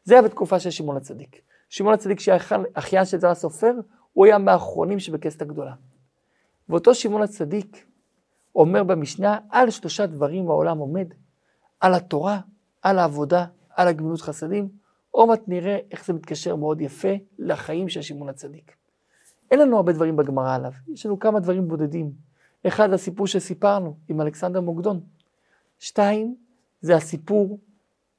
זה 0.05 0.15
היה 0.15 0.23
בתקופה 0.23 0.61
של 0.61 0.71
שמעון 0.71 0.97
הצדיק. 0.97 1.48
שמעון 1.69 1.95
הצדיק 1.95 2.21
שהיה 2.21 2.39
אחיין 2.75 3.05
של 3.05 3.19
זרע 3.19 3.35
סופר, 3.35 3.73
הוא 4.13 4.27
היה 4.27 4.39
מהאחרונים 4.39 4.99
שבכסת 4.99 5.43
הגדולה. 5.43 5.75
ואותו 6.69 6.95
שמעון 6.95 7.23
הצדיק 7.23 7.87
אומר 8.55 8.85
במשנה, 8.85 9.39
על 9.51 9.71
שלושה 9.71 10.07
דברים 10.07 10.49
העולם 10.51 10.79
עומד, 10.79 11.07
על 11.81 11.95
התורה, 11.95 12.41
על 12.83 12.99
העבודה, 12.99 13.47
על 13.71 13.89
הגמילות 13.89 14.21
חסדים, 14.21 14.69
עוד 15.11 15.29
מעט 15.29 15.43
נראה 15.47 15.79
איך 15.91 16.05
זה 16.07 16.13
מתקשר 16.13 16.57
מאוד 16.57 16.81
יפה 16.81 17.09
לחיים 17.39 17.89
של 17.89 18.03
שמעון 18.03 18.29
הצדיק. 18.29 18.77
אין 19.51 19.61
לנו 19.61 19.77
הרבה 19.77 19.93
דברים 19.93 20.17
בגמרא 20.17 20.55
עליו, 20.55 20.73
יש 20.89 21.07
לנו 21.07 21.19
כמה 21.19 21.41
דברים 21.41 21.69
בודדים. 21.69 22.13
אחד, 22.67 22.93
הסיפור 22.93 23.27
שסיפרנו 23.27 23.97
עם 24.09 24.21
אלכסנדר 24.21 24.61
מוקדון. 24.61 25.01
שתיים, 25.79 26.37
זה 26.81 26.97
הסיפור 26.97 27.59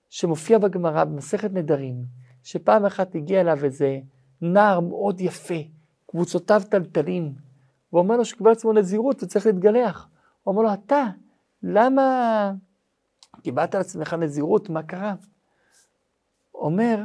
שמופיע 0.09 0.57
בגמרא 0.57 1.03
במסכת 1.03 1.51
נדרים, 1.53 2.05
שפעם 2.43 2.85
אחת 2.85 3.15
הגיע 3.15 3.41
אליו 3.41 3.63
איזה 3.63 3.99
נער 4.41 4.79
מאוד 4.79 5.21
יפה, 5.21 5.59
קבוצותיו 6.07 6.61
טלטלים, 6.69 7.33
ואומר 7.93 8.17
לו 8.17 8.25
שקיבל 8.25 8.51
עצמו 8.51 8.73
נזירות 8.73 9.23
וצריך 9.23 9.45
להתגלח. 9.45 10.07
הוא 10.43 10.51
אומר 10.51 10.63
לו, 10.63 10.73
אתה, 10.73 11.05
למה 11.63 12.51
קיבלת 13.43 13.75
על 13.75 13.81
עצמך 13.81 14.13
נזירות, 14.13 14.69
מה 14.69 14.83
קרה? 14.83 15.13
אומר, 16.53 17.03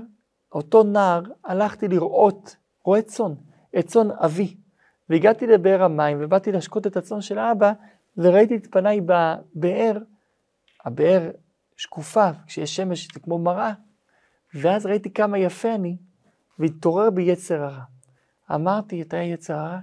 אותו 0.52 0.82
נער, 0.82 1.22
הלכתי 1.44 1.88
לראות, 1.88 2.56
רועה 2.84 3.02
צאן, 3.02 3.34
את 3.78 3.86
צאן 3.86 4.10
אבי, 4.10 4.56
והגעתי 5.10 5.46
לבאר 5.46 5.82
המים 5.82 6.18
ובאתי 6.20 6.52
להשקות 6.52 6.86
את 6.86 6.96
הצאן 6.96 7.20
של 7.20 7.38
האבא, 7.38 7.72
וראיתי 8.16 8.56
את 8.56 8.66
פניי 8.70 9.00
בבאר, 9.00 9.98
הבאר 10.84 11.30
שקופה, 11.76 12.30
כשיש 12.46 12.76
שמש 12.76 13.08
זה 13.14 13.20
כמו 13.20 13.38
מראה, 13.38 13.72
ואז 14.54 14.86
ראיתי 14.86 15.10
כמה 15.10 15.38
יפה 15.38 15.74
אני, 15.74 15.96
והתעורר 16.58 17.10
בי 17.10 17.22
יצר 17.22 17.62
הרע. 17.62 17.82
אמרתי, 18.54 19.02
אתה 19.02 19.16
יצר 19.16 19.54
הרע? 19.54 19.78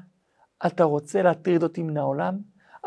אתה 0.66 0.84
רוצה 0.84 1.22
להטריד 1.22 1.64
אותי 1.64 1.84
מן 1.84 1.98
העולם? 1.98 2.38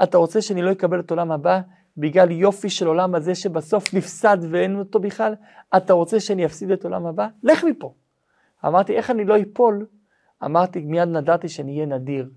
אתה 0.03 0.19
רוצה 0.19 0.43
שאני 0.43 0.63
לא 0.63 0.73
אקבל 0.73 1.01
את 1.01 1.11
עולם 1.11 1.33
הבא 1.33 1.61
בגלל 1.97 2.31
יופי 2.31 2.71
של 2.71 2.87
עולם 2.87 3.15
הזה 3.15 3.35
שבסוף 3.35 3.95
נפסד 3.95 4.39
ואין 4.51 4.79
אותו 4.79 5.01
בכלל? 5.01 5.35
אתה 5.77 5.93
רוצה 5.93 6.21
שאני 6.21 6.47
אפסיד 6.47 6.71
את 6.71 6.85
עולם 6.85 7.07
הבא? 7.07 7.29
לך 7.43 7.65
מפה. 7.65 7.95
אמרתי, 8.65 8.97
איך 8.97 9.11
אני 9.11 9.25
לא 9.25 9.37
אפול? 9.43 9.87
אמרתי, 10.45 10.81
מיד 10.81 11.09
נדרתי 11.09 11.49
שאני 11.49 11.75
אהיה 11.75 11.87
נדיר. 11.87 12.31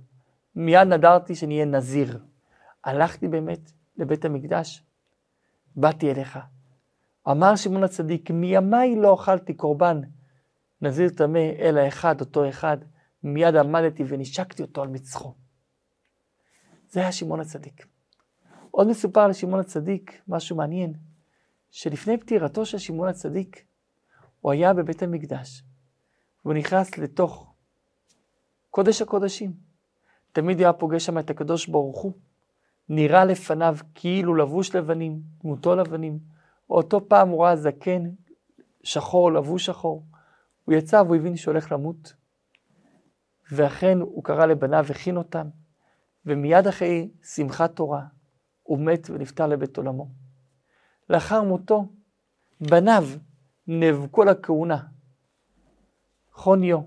מיד 0.56 0.88
נדרתי 0.88 1.36
שאני 1.36 1.54
אהיה 1.54 1.66
נזיר. 1.66 2.20
הלכתי 2.84 3.28
באמת 3.28 3.72
לבית 3.98 4.26
המקדש, 4.26 4.84
באתי 5.76 6.12
אליך. 6.12 6.40
אמר 7.32 7.56
שמעון 7.56 7.84
הצדיק, 7.84 8.32
מימיי 8.32 8.96
לא 8.96 9.16
אכלתי 9.16 9.54
קורבן 9.54 10.02
נזיר 10.82 11.10
טמא, 11.10 11.50
אלא 11.60 11.88
אחד, 11.88 12.22
אותו 12.22 12.50
אחד. 12.50 12.78
מיד 13.24 13.56
עמדתי 13.56 14.04
ונשקתי 14.08 14.62
אותו 14.62 14.82
על 14.82 14.88
מצחו. 14.88 15.34
זה 16.90 17.00
היה 17.00 17.12
שמעון 17.12 17.40
הצדיק. 17.40 17.88
עוד 18.72 18.88
מסופר 18.88 19.22
על 19.22 19.34
שמעון 19.34 19.60
הצדיק, 19.60 20.22
משהו 20.28 20.56
מעניין, 20.56 20.94
שלפני 21.72 22.18
פטירתו 22.18 22.66
של 22.66 22.78
שמעון 22.78 23.08
הצדיק, 23.08 23.66
הוא 24.42 24.52
היה 24.52 24.74
בבית 24.74 25.04
המקדש, 25.04 25.64
והוא 26.46 26.54
נכנס 26.54 26.98
לתוך 26.98 27.54
קודש 28.70 29.02
הקודשים. 29.02 29.54
תמיד 30.32 30.60
היה 30.60 30.74
פוגש 30.74 31.06
שם 31.06 31.20
את 31.20 31.30
הקדוש 31.30 31.68
ברוך 31.68 32.02
הוא, 32.02 32.12
נראה 32.90 33.26
לפניו 33.26 33.78
כאילו 33.96 34.36
לבוש 34.36 34.76
לבנים, 34.76 35.22
דמותו 35.44 35.76
לבנים. 35.76 36.20
אותו 36.70 37.10
פעם 37.10 37.30
הוא 37.30 37.44
ראה 37.44 37.56
זקן, 37.56 38.04
שחור, 38.84 39.32
לבוש 39.32 39.66
שחור. 39.66 40.04
הוא 40.66 40.76
יצא 40.76 41.02
והוא 41.06 41.16
הבין 41.16 41.36
שהוא 41.36 41.52
הולך 41.52 41.72
למות. 41.72 42.14
ואכן 43.52 43.98
הוא 44.02 44.24
קרא 44.24 44.46
לבניו, 44.46 44.86
הכין 44.90 45.18
אותם, 45.18 45.48
ומיד 46.26 46.68
אחרי 46.68 47.10
שמחת 47.24 47.76
תורה, 47.76 48.02
הוא 48.64 48.80
מת 48.80 49.10
ונפטר 49.10 49.48
לבית 49.48 49.78
עולמו. 49.78 50.08
לאחר 51.10 51.44
מותו, 51.44 51.86
בניו 52.62 53.04
נאבקו 53.68 54.24
לכהונה. 54.24 54.84
חוניו 56.32 56.80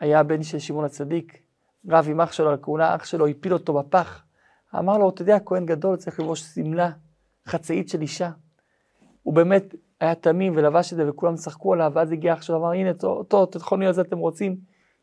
היה 0.00 0.20
הבן 0.20 0.42
של 0.42 0.58
שמעון 0.58 0.84
הצדיק, 0.84 1.42
רב 1.88 2.06
עם 2.10 2.20
אח 2.20 2.32
שלו 2.32 2.48
על 2.48 2.54
הכהונה, 2.54 2.94
אח 2.94 3.04
שלו 3.04 3.26
הפיל 3.26 3.52
אותו 3.52 3.74
בפח. 3.74 4.24
אמר 4.78 4.98
לו, 4.98 5.08
אתה 5.08 5.22
יודע, 5.22 5.38
כהן 5.46 5.66
גדול 5.66 5.96
צריך 5.96 6.20
ללבוש 6.20 6.40
שמלה, 6.40 6.90
חצאית 7.46 7.88
של 7.88 8.00
אישה. 8.00 8.30
הוא 9.28 9.34
באמת 9.34 9.74
היה 10.00 10.14
תמים 10.14 10.52
ולבש 10.56 10.92
את 10.92 10.96
זה 10.96 11.10
וכולם 11.10 11.34
צחקו 11.34 11.72
עליו, 11.72 11.92
ואז 11.94 12.12
הגיע 12.12 12.32
אח 12.32 12.42
שלו, 12.42 12.56
אמר, 12.56 12.72
הנה, 12.72 12.90
אותו, 13.02 13.44
את 13.44 13.56
חוניו 13.56 13.88
הזה 13.88 14.00
אתם 14.00 14.18
רוצים 14.18 14.56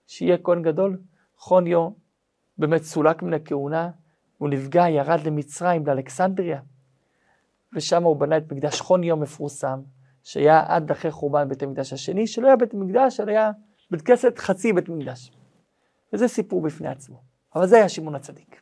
שיהיה 0.08 0.38
כהן 0.38 0.62
גדול? 0.62 0.98
חוניו 1.38 1.89
באמת 2.58 2.84
סולק 2.84 3.24
מן 3.24 3.34
הכהונה, 3.34 3.89
הוא 4.38 4.50
נפגע, 4.50 4.89
ירד 4.89 5.20
למצרים, 5.25 5.88
לאלכסנדריה, 5.88 6.62
ושם 7.75 8.03
הוא 8.03 8.15
בנה 8.15 8.38
את 8.38 8.51
מקדש 8.51 8.82
חוניו 8.82 9.17
מפורסם, 9.17 9.79
שהיה 10.24 10.63
עד 10.67 10.91
אחרי 10.91 11.12
חורבן 11.12 11.50
בית 11.50 11.63
המקדש 11.63 11.94
השני, 11.94 12.27
שלא 12.27 12.48
היה 12.48 12.55
בית 12.55 12.74
מקדש, 12.74 13.20
אלא 13.20 13.32
היה 13.32 13.51
בית 13.91 14.01
כנסת 14.01 14.38
חצי 14.38 14.74
בית 14.74 14.89
מקדש. 14.89 15.32
וזה 16.13 16.27
סיפור 16.27 16.62
בפני 16.62 16.88
עצמו. 16.88 17.22
אבל 17.55 17.67
זה 17.67 17.75
היה 17.75 17.89
שמעון 17.89 18.15
הצדיק. 18.15 18.62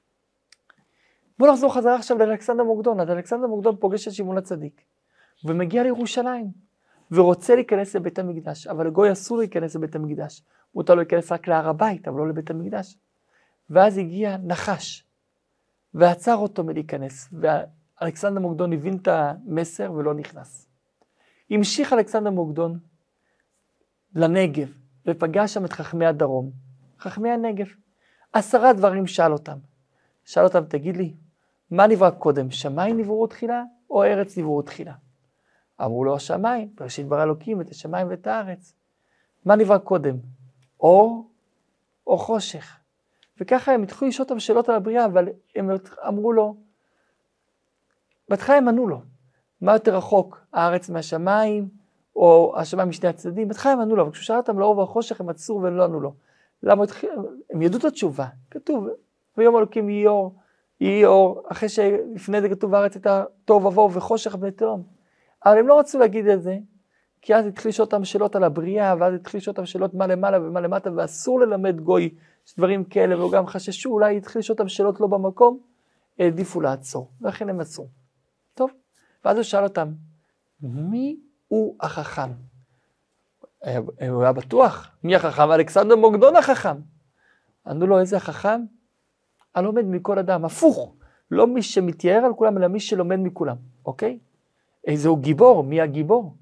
בואו 1.39 1.51
נחזור 1.51 1.73
חזרה 1.73 1.95
עכשיו 1.95 2.17
לאלכסנדר 2.17 2.63
מוקדון. 2.63 2.99
אז 2.99 3.09
אלכסנדר 3.09 3.47
מוקדון 3.47 3.75
פוגש 3.75 4.07
את 4.07 4.13
שמעון 4.13 4.37
הצדיק, 4.37 4.81
ומגיע 5.45 5.83
לירושלים, 5.83 6.51
ורוצה 7.11 7.55
להיכנס 7.55 7.95
לבית 7.95 8.19
המקדש, 8.19 8.67
אבל 8.67 8.87
לגוי 8.87 9.11
אסור 9.11 9.37
להיכנס 9.37 9.75
לבית 9.75 9.95
המקדש. 9.95 10.43
מותר 10.75 10.93
לו 10.93 11.01
להיכנס 11.01 11.31
רק 11.31 11.47
להר 11.47 11.69
הבית, 11.69 12.07
אבל 12.07 12.17
לא 12.17 12.27
לבית 12.29 12.49
המקדש. 12.49 12.97
ואז 13.69 13.97
הגיע 13.97 14.37
נחש, 14.37 15.07
ועצר 15.93 16.35
אותו 16.35 16.63
מלהיכנס, 16.63 17.33
ואלכסנדר 17.33 18.39
מוקדון 18.39 18.73
הבין 18.73 18.97
את 18.97 19.07
המסר 19.07 19.91
ולא 19.91 20.13
נכנס. 20.13 20.67
המשיך 21.49 21.93
אלכסנדר 21.93 22.29
מוקדון 22.29 22.79
לנגב, 24.15 24.73
ופגש 25.05 25.53
שם 25.53 25.65
את 25.65 25.73
חכמי 25.73 26.05
הדרום, 26.05 26.51
חכמי 26.99 27.29
הנגב. 27.29 27.67
עשרה 28.33 28.73
דברים 28.73 29.07
שאל 29.07 29.33
אותם. 29.33 29.57
שאל 30.25 30.43
אותם, 30.43 30.63
תגיד 30.63 30.97
לי, 30.97 31.13
מה 31.71 31.87
נברא 31.87 32.09
קודם, 32.09 32.51
שמיים 32.51 32.99
נבראו 32.99 33.27
תחילה, 33.27 33.63
או 33.89 34.03
ארץ 34.03 34.37
נבראו 34.37 34.61
תחילה? 34.61 34.93
אמרו 35.81 36.03
לו 36.05 36.15
השמיים, 36.15 36.69
בראשית 36.75 37.07
ברא 37.07 37.23
אלוקים 37.23 37.61
את 37.61 37.69
השמיים 37.69 38.07
ואת 38.09 38.27
הארץ. 38.27 38.73
מה 39.45 39.55
נברא 39.55 39.77
קודם, 39.77 40.15
אור 40.79 41.27
או 42.07 42.17
חושך? 42.17 42.77
וככה 43.39 43.71
הם 43.71 43.83
התחילו 43.83 44.09
לשאול 44.09 44.25
אותם 44.25 44.39
שאלות 44.39 44.69
על 44.69 44.75
הבריאה, 44.75 45.05
אבל 45.05 45.29
הם 45.55 45.69
אמרו 46.07 46.33
לו, 46.33 46.55
בהתחלה 48.29 48.55
הם 48.55 48.67
ענו 48.67 48.87
לו, 48.87 49.01
מה 49.61 49.73
יותר 49.73 49.97
רחוק, 49.97 50.45
הארץ 50.53 50.89
מהשמיים, 50.89 51.69
או 52.15 52.53
השמיים 52.57 52.89
משני 52.89 53.09
הצדדים? 53.09 53.47
בהתחלה 53.47 53.71
הם 53.71 53.79
ענו 53.79 53.95
לו, 53.95 54.03
אבל 54.03 54.11
כשהוא 54.11 54.23
שאל 54.23 54.37
אותם 54.37 54.59
לאור 54.59 54.77
והחושך 54.77 55.21
הם 55.21 55.29
עצרו 55.29 55.61
והם 55.61 55.77
לא 55.77 55.83
ענו 55.83 55.99
לו. 55.99 56.13
למה 56.63 56.83
התחיל, 56.83 57.09
הם 57.49 57.61
ידעו 57.61 57.79
את 57.79 57.85
התשובה, 57.85 58.25
כתוב, 58.51 58.87
ויום 59.37 59.57
אלוקים 59.57 59.89
יהי 59.89 60.07
אור, 60.07 60.35
יהי 60.79 61.05
אור, 61.05 61.43
אחרי 61.47 61.69
שלפני 61.69 62.41
זה 62.41 62.49
כתוב 62.49 62.71
בארץ 62.71 62.95
הייתה 62.95 63.23
תוהו 63.45 63.65
ובוהו 63.65 63.93
וחושך 63.93 64.35
בני 64.35 64.51
תהום. 64.51 64.83
אבל 65.45 65.57
הם 65.57 65.67
לא 65.67 65.79
רצו 65.79 65.99
להגיד 65.99 66.27
את 66.27 66.43
זה, 66.43 66.57
כי 67.21 67.35
אז 67.35 67.45
התחיל 67.45 67.69
לשאול 67.69 67.85
אותם 67.85 68.05
שאלות 68.05 68.35
על 68.35 68.43
הבריאה, 68.43 68.95
ואז 68.99 69.13
התחיל 69.13 69.37
לשאול 69.37 69.53
אותם 69.53 69.65
שאלות 69.65 69.93
מה 69.93 70.07
למעלה 70.07 70.41
ומה 70.41 70.61
למטה, 70.61 70.89
ואסור 70.95 71.39
ללמד 71.39 71.81
גוי 71.81 72.15
דברים 72.57 72.83
כאלה, 72.83 73.17
והוא 73.17 73.31
גם 73.31 73.47
חששו, 73.47 73.89
אולי 73.89 74.17
התחיל 74.17 74.39
לשאול 74.39 74.55
אותם 74.59 74.67
שאלות 74.67 74.99
לא 74.99 75.07
במקום, 75.07 75.59
העדיפו 76.19 76.61
לעצור, 76.61 77.09
ולכן 77.21 77.49
הם 77.49 77.59
עצרו. 77.59 77.87
טוב, 78.53 78.71
ואז 79.25 79.37
הוא 79.37 79.43
שאל 79.43 79.63
אותם, 79.63 79.93
מי 80.61 81.19
הוא 81.47 81.75
החכם? 81.81 82.31
הוא 84.09 84.23
היה 84.23 84.33
בטוח, 84.33 84.91
מי 85.03 85.15
החכם? 85.15 85.51
אלכסנדר 85.51 85.95
מוקדון 85.95 86.35
החכם. 86.35 86.75
ענו 87.67 87.87
לו, 87.87 87.99
איזה 87.99 88.17
החכם? 88.17 88.61
הלומד 89.55 89.85
מכל 89.85 90.19
אדם, 90.19 90.45
הפוך, 90.45 90.95
לא 91.31 91.47
מי 91.47 91.61
שמתייער 91.61 92.25
על 92.25 92.33
כולם, 92.33 92.57
אלא 92.57 92.67
מי 92.67 92.79
שלומד 92.79 93.19
מכולם, 93.19 93.55
אוקיי? 93.85 94.19
איזה 94.87 95.09
הוא 95.09 95.19
גיבור, 95.19 95.63
מי 95.63 95.81
הגיבור? 95.81 96.37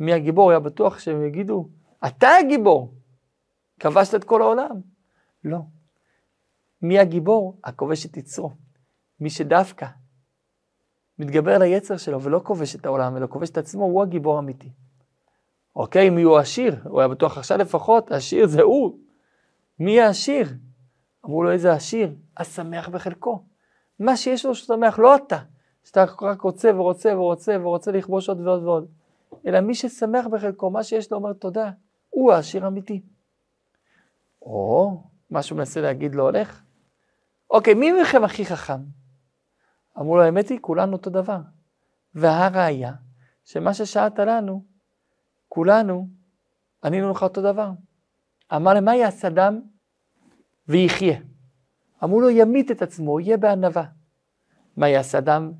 מי 0.00 0.12
הגיבור? 0.12 0.50
היה 0.50 0.60
בטוח 0.60 0.98
שהם 0.98 1.24
יגידו, 1.24 1.68
אתה 2.06 2.28
הגיבור, 2.40 2.94
כבשת 3.80 4.14
את 4.14 4.24
כל 4.24 4.42
העולם. 4.42 4.80
לא. 5.44 5.58
מי 6.82 6.98
הגיבור? 6.98 7.58
הכובש 7.64 8.06
את 8.06 8.16
יצרו. 8.16 8.50
מי 9.20 9.30
שדווקא 9.30 9.86
מתגבר 11.18 11.54
על 11.54 11.62
היצר 11.62 11.96
שלו 11.96 12.22
ולא 12.22 12.40
כובש 12.44 12.76
את 12.76 12.86
העולם, 12.86 13.16
אלא 13.16 13.26
כובש 13.26 13.50
את 13.50 13.58
עצמו, 13.58 13.84
הוא 13.84 14.02
הגיבור 14.02 14.36
האמיתי. 14.36 14.72
אוקיי, 15.76 16.10
מי 16.10 16.22
הוא 16.22 16.38
העשיר? 16.38 16.76
הוא 16.84 17.00
היה 17.00 17.08
בטוח 17.08 17.38
עכשיו 17.38 17.58
לפחות, 17.58 18.12
העשיר 18.12 18.46
זה 18.46 18.62
הוא. 18.62 18.98
מי 19.78 20.00
העשיר? 20.00 20.48
אמרו 21.26 21.42
לו, 21.42 21.52
איזה 21.52 21.72
עשיר? 21.72 22.14
השמח 22.36 22.88
בחלקו. 22.88 23.44
מה 23.98 24.16
שיש 24.16 24.46
לו 24.46 24.54
שהוא 24.54 24.76
שמח, 24.76 24.98
לא 24.98 25.16
אתה, 25.16 25.38
שאתה 25.84 26.04
רק 26.22 26.40
רוצה 26.40 26.70
ורוצה 26.74 27.16
ורוצה 27.16 27.56
ורוצה 27.60 27.92
לכבוש 27.92 28.28
עוד 28.28 28.40
ועוד 28.40 28.62
ועוד. 28.62 28.88
אלא 29.46 29.60
מי 29.60 29.74
ששמח 29.74 30.26
בחלקו, 30.26 30.70
מה 30.70 30.84
שיש 30.84 31.12
לו 31.12 31.18
אומר 31.18 31.32
תודה, 31.32 31.70
הוא 32.10 32.32
העשיר 32.32 32.64
האמיתי. 32.64 33.02
או, 34.42 35.02
מה 35.30 35.42
שהוא 35.42 35.58
מנסה 35.58 35.80
להגיד 35.80 36.14
לא 36.14 36.22
הולך. 36.22 36.62
אוקיי, 37.50 37.74
מי 37.74 38.02
מכם 38.02 38.24
הכי 38.24 38.46
חכם? 38.46 38.80
אמרו 39.98 40.16
לו, 40.16 40.22
האמת 40.22 40.48
היא, 40.48 40.58
כולנו 40.60 40.92
אותו 40.92 41.10
דבר. 41.10 41.38
והראיה, 42.14 42.92
שמה 43.44 43.74
ששאלת 43.74 44.18
לנו, 44.18 44.64
כולנו 45.48 46.08
ענינו 46.84 47.10
לך 47.10 47.22
אותו 47.22 47.42
דבר. 47.42 47.70
אמר 48.56 48.74
להם, 48.74 48.84
מה 48.84 48.96
יעשה 48.96 49.28
אדם 49.28 49.60
ויחיה? 50.68 51.18
אמרו 52.04 52.20
לו, 52.20 52.30
ימית 52.30 52.70
את 52.70 52.82
עצמו, 52.82 53.20
יהיה 53.20 53.36
בענווה. 53.36 53.84
מה 54.76 54.88
יעשה 54.88 55.18
אדם 55.18 55.52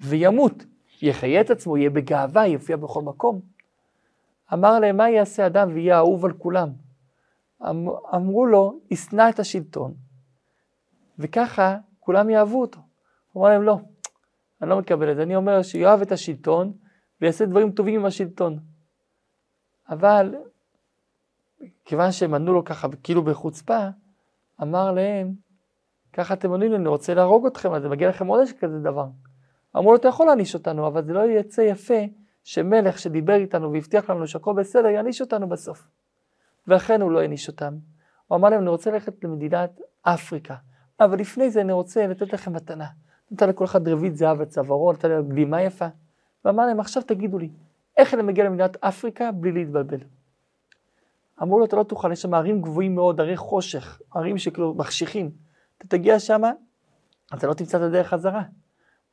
וימות? 0.00 0.64
יחיה 1.02 1.40
את 1.40 1.50
עצמו, 1.50 1.76
יהיה 1.76 1.90
בגאווה, 1.90 2.46
יופיע 2.46 2.76
בכל 2.76 3.02
מקום. 3.02 3.40
אמר 4.52 4.78
להם, 4.78 4.96
מה 4.96 5.10
יעשה 5.10 5.46
אדם 5.46 5.70
ויהיה 5.74 5.96
אהוב 5.96 6.24
על 6.24 6.32
כולם? 6.32 6.68
אמ, 7.62 7.88
אמרו 8.14 8.46
לו, 8.46 8.80
ישנא 8.90 9.28
את 9.28 9.38
השלטון, 9.38 9.94
וככה 11.18 11.76
כולם 12.00 12.30
יאהבו 12.30 12.60
אותו. 12.60 12.80
הוא 13.32 13.42
אמר 13.42 13.52
להם, 13.52 13.62
לא, 13.62 13.78
אני 14.62 14.70
לא 14.70 14.78
מקבל 14.78 15.10
את 15.10 15.16
זה, 15.16 15.22
אני 15.22 15.36
אומר 15.36 15.62
שיאהב 15.62 16.00
את 16.00 16.12
השלטון 16.12 16.72
ויעשה 17.20 17.46
דברים 17.46 17.72
טובים 17.72 18.00
עם 18.00 18.06
השלטון. 18.06 18.58
אבל 19.88 20.34
כיוון 21.84 22.12
שהם 22.12 22.34
ענו 22.34 22.52
לו 22.52 22.64
ככה 22.64 22.88
כאילו 23.02 23.22
בחוצפה, 23.22 23.88
אמר 24.62 24.92
להם, 24.92 25.34
ככה 26.12 26.34
אתם 26.34 26.50
עונים 26.50 26.70
לי, 26.70 26.76
אני 26.76 26.88
רוצה 26.88 27.14
להרוג 27.14 27.46
אתכם, 27.46 27.72
אז 27.72 27.84
מגיע 27.84 28.08
לכם 28.08 28.26
עונש 28.26 28.52
כזה 28.52 28.78
דבר. 28.78 29.06
אמרו 29.76 29.90
לו, 29.90 29.96
אתה 29.96 30.08
יכול 30.08 30.26
להעניש 30.26 30.54
אותנו, 30.54 30.86
אבל 30.86 31.04
זה 31.04 31.12
לא 31.12 31.30
יצא 31.30 31.60
יפה 31.60 32.04
שמלך 32.44 32.98
שדיבר 32.98 33.34
איתנו 33.34 33.72
והבטיח 33.72 34.10
לנו 34.10 34.26
שהכל 34.26 34.52
בסדר, 34.52 34.88
יעניש 34.88 35.20
אותנו 35.20 35.48
בסוף. 35.48 35.88
ואכן 36.66 37.00
הוא 37.00 37.10
לא 37.10 37.20
העניש 37.20 37.48
אותם. 37.48 37.74
הוא 38.26 38.36
אמר 38.36 38.48
להם, 38.48 38.60
אני 38.60 38.68
רוצה 38.68 38.90
ללכת 38.90 39.24
למדינת 39.24 39.80
אפריקה, 40.02 40.54
אבל 41.00 41.18
לפני 41.18 41.50
זה 41.50 41.60
אני 41.60 41.72
רוצה 41.72 42.06
לתת 42.06 42.32
לכם 42.32 42.52
מתנה. 42.52 42.86
נתן 43.30 43.48
לכל 43.48 43.64
אחד 43.64 43.88
רבית 43.88 44.16
זהב 44.16 44.40
וצווארו, 44.40 44.92
נתן 44.92 45.10
להם 45.10 45.28
גלימה 45.28 45.62
יפה, 45.62 45.86
ואמר 46.44 46.66
להם, 46.66 46.80
עכשיו 46.80 47.02
תגידו 47.02 47.38
לי, 47.38 47.50
איך 47.96 48.14
אני 48.14 48.22
מגיע 48.22 48.44
למדינת 48.44 48.76
אפריקה 48.80 49.32
בלי 49.32 49.52
להתבלבל? 49.52 49.98
אמרו 51.42 51.58
לו, 51.58 51.64
אתה 51.64 51.76
לא 51.76 51.82
תוכל, 51.82 52.12
יש 52.12 52.22
שם 52.22 52.34
ערים 52.34 52.62
גבוהים 52.62 52.94
מאוד, 52.94 53.20
ערי 53.20 53.36
חושך, 53.36 54.00
ערים 54.14 54.38
שכאילו 54.38 54.74
מחשיכים. 54.74 55.30
אתה 55.78 55.86
תגיע 55.88 56.18
שם, 56.18 56.42
אתה 57.34 57.46
לא 57.46 57.54
תמצא 57.54 57.78
את 57.78 57.82
הדרך 57.82 58.08
חזרה. 58.08 58.42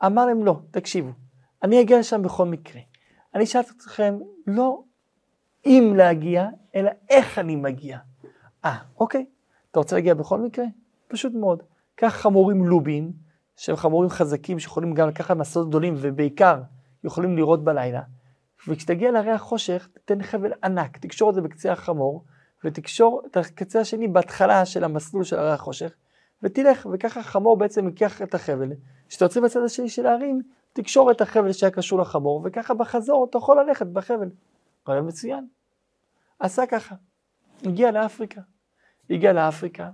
אמר 0.05 0.25
להם, 0.25 0.45
לא, 0.45 0.59
תקשיבו, 0.71 1.09
אני 1.63 1.81
אגיע 1.81 1.99
לשם 1.99 2.21
בכל 2.21 2.45
מקרה. 2.45 2.81
אני 3.35 3.45
שאלתי 3.45 3.69
אתכם, 3.77 4.17
לא 4.47 4.83
אם 5.65 5.93
להגיע, 5.97 6.47
אלא 6.75 6.91
איך 7.09 7.39
אני 7.39 7.55
מגיע. 7.55 7.97
אה, 8.65 8.77
אוקיי, 8.99 9.25
אתה 9.71 9.79
רוצה 9.79 9.95
להגיע 9.95 10.13
בכל 10.13 10.39
מקרה? 10.39 10.65
פשוט 11.07 11.33
מאוד. 11.33 11.63
קח 11.95 12.13
חמורים 12.13 12.65
לובים, 12.65 13.11
שהם 13.55 13.75
חמורים 13.75 14.09
חזקים, 14.09 14.59
שיכולים 14.59 14.93
גם 14.93 15.07
לקחת 15.07 15.37
מסעות 15.37 15.69
גדולים, 15.69 15.95
ובעיקר 15.97 16.61
יכולים 17.03 17.37
לראות 17.37 17.63
בלילה. 17.63 18.01
וכשתגיע 18.67 19.11
להרי 19.11 19.31
החושך, 19.31 19.87
תתן 19.93 20.23
חבל 20.23 20.51
ענק, 20.63 20.97
תקשור 20.97 21.29
את 21.29 21.35
זה 21.35 21.41
בקצה 21.41 21.71
החמור, 21.71 22.25
ותקשור 22.63 23.21
את 23.25 23.37
הקצה 23.37 23.79
השני 23.79 24.07
בהתחלה 24.07 24.65
של 24.65 24.83
המסלול 24.83 25.23
של 25.23 25.39
הרי 25.39 25.51
החושך, 25.51 25.93
ותלך, 26.43 26.87
וככה 26.93 27.19
החמור 27.19 27.57
בעצם 27.57 27.87
ייקח 27.87 28.21
את 28.21 28.35
החבל. 28.35 28.71
כשאתה 29.07 29.25
יוצא 29.25 29.39
בצד 29.41 29.63
השני 29.65 29.89
של 29.89 30.05
ההרים, 30.05 30.41
תקשור 30.73 31.11
את 31.11 31.21
החבל 31.21 31.51
שהיה 31.51 31.71
קשור 31.71 31.99
לחמור, 31.99 32.41
וככה 32.43 32.73
בחזור 32.73 33.27
אתה 33.29 33.37
יכול 33.37 33.59
ללכת 33.59 33.87
בחבל. 33.87 34.29
רעיון 34.87 35.07
מצוין. 35.07 35.47
עשה 36.39 36.65
ככה, 36.65 36.95
הגיע 37.65 37.91
לאפריקה. 37.91 38.41
הגיע 39.09 39.33
לאפריקה, 39.33 39.89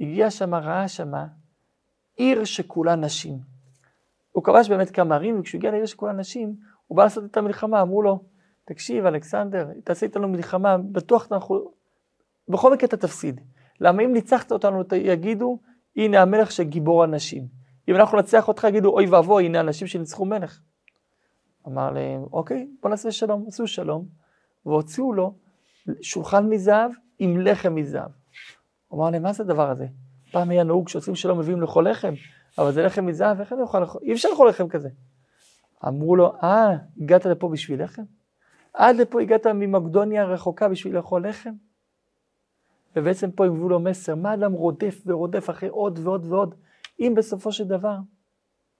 הגיע 0.00 0.30
שם, 0.30 0.54
ראה 0.54 0.88
שמה 0.88 1.26
עיר 2.16 2.44
שכולה 2.44 2.96
נשים. 2.96 3.38
הוא 4.32 4.44
כבש 4.44 4.68
באמת 4.68 4.90
כמה 4.90 5.14
ערים, 5.14 5.40
וכשהוא 5.40 5.58
הגיע 5.58 5.70
לעיר 5.70 5.86
שכולה 5.86 6.12
נשים, 6.12 6.56
הוא 6.86 6.96
בא 6.96 7.04
לעשות 7.04 7.24
את 7.24 7.36
המלחמה, 7.36 7.82
אמרו 7.82 8.02
לו, 8.02 8.24
תקשיב, 8.64 9.06
אלכסנדר, 9.06 9.68
תעשה 9.84 10.06
איתנו 10.06 10.28
מלחמה, 10.28 10.78
בטוח 10.78 11.32
אנחנו... 11.32 11.70
בכל 12.48 12.72
מקרה 12.72 12.88
אתה 12.88 12.96
תפסיד. 12.96 13.40
למה 13.80 14.02
אם 14.02 14.12
ניצחת 14.12 14.52
אותנו, 14.52 14.82
יגידו, 14.96 15.58
הנה 15.96 16.22
המלך 16.22 16.52
שגיבור 16.52 17.04
הנשים. 17.04 17.46
אם 17.88 17.96
אנחנו 17.96 18.18
נצליח 18.18 18.48
אותך, 18.48 18.64
יגידו, 18.68 18.92
אוי 18.92 19.06
ואבוי, 19.06 19.44
הנה 19.44 19.60
אנשים 19.60 19.86
שניצחו 19.86 20.24
מלך. 20.24 20.60
אמר 21.66 21.90
להם, 21.90 22.22
אוקיי, 22.32 22.68
בוא 22.82 22.90
נעשה 22.90 23.12
שלום. 23.12 23.44
עשו 23.48 23.66
שלום, 23.66 24.06
והוציאו 24.66 25.12
לו 25.12 25.34
שולחן 26.02 26.48
מזהב 26.48 26.90
עם 27.18 27.40
לחם 27.40 27.74
מזהב. 27.74 28.10
אמר 28.94 29.10
להם, 29.10 29.22
מה 29.22 29.32
זה 29.32 29.42
הדבר 29.42 29.70
הזה? 29.70 29.86
פעם 30.32 30.50
היה 30.50 30.64
נהוג 30.64 30.88
שעושים 30.88 31.14
שלום 31.14 31.38
מביאים 31.38 31.60
לאכול 31.60 31.90
לחם, 31.90 32.14
אבל 32.58 32.72
זה 32.72 32.82
לחם 32.82 33.06
מזהב, 33.06 33.40
איך 33.40 33.52
אני 33.52 33.62
אוכל 33.62 33.80
לאכול? 33.80 34.00
אי 34.04 34.12
אפשר 34.12 34.28
לאכול 34.30 34.48
לחם 34.48 34.68
כזה. 34.68 34.88
אמרו 35.86 36.16
לו, 36.16 36.32
אה, 36.42 36.76
הגעת 37.00 37.26
לפה 37.26 37.48
בשביל 37.48 37.82
לחם? 37.82 38.02
עד 38.74 38.96
לפה 38.96 39.20
הגעת 39.20 39.46
ממקדוניה 39.46 40.22
הרחוקה 40.22 40.68
בשביל 40.68 40.96
לאכול 40.96 41.28
לחם? 41.28 41.52
ובעצם 42.96 43.30
פה 43.30 43.44
הם 43.44 43.52
הביאו 43.52 43.68
לו 43.68 43.80
מסר, 43.80 44.14
מה 44.14 44.34
אדם 44.34 44.52
רודף 44.52 45.02
ורודף 45.06 45.50
אחרי 45.50 45.68
עוד 45.68 45.98
ועוד 46.02 46.26
ועוד, 46.26 46.54
אם 47.00 47.14
בסופו 47.16 47.52
של 47.52 47.64
דבר 47.64 47.96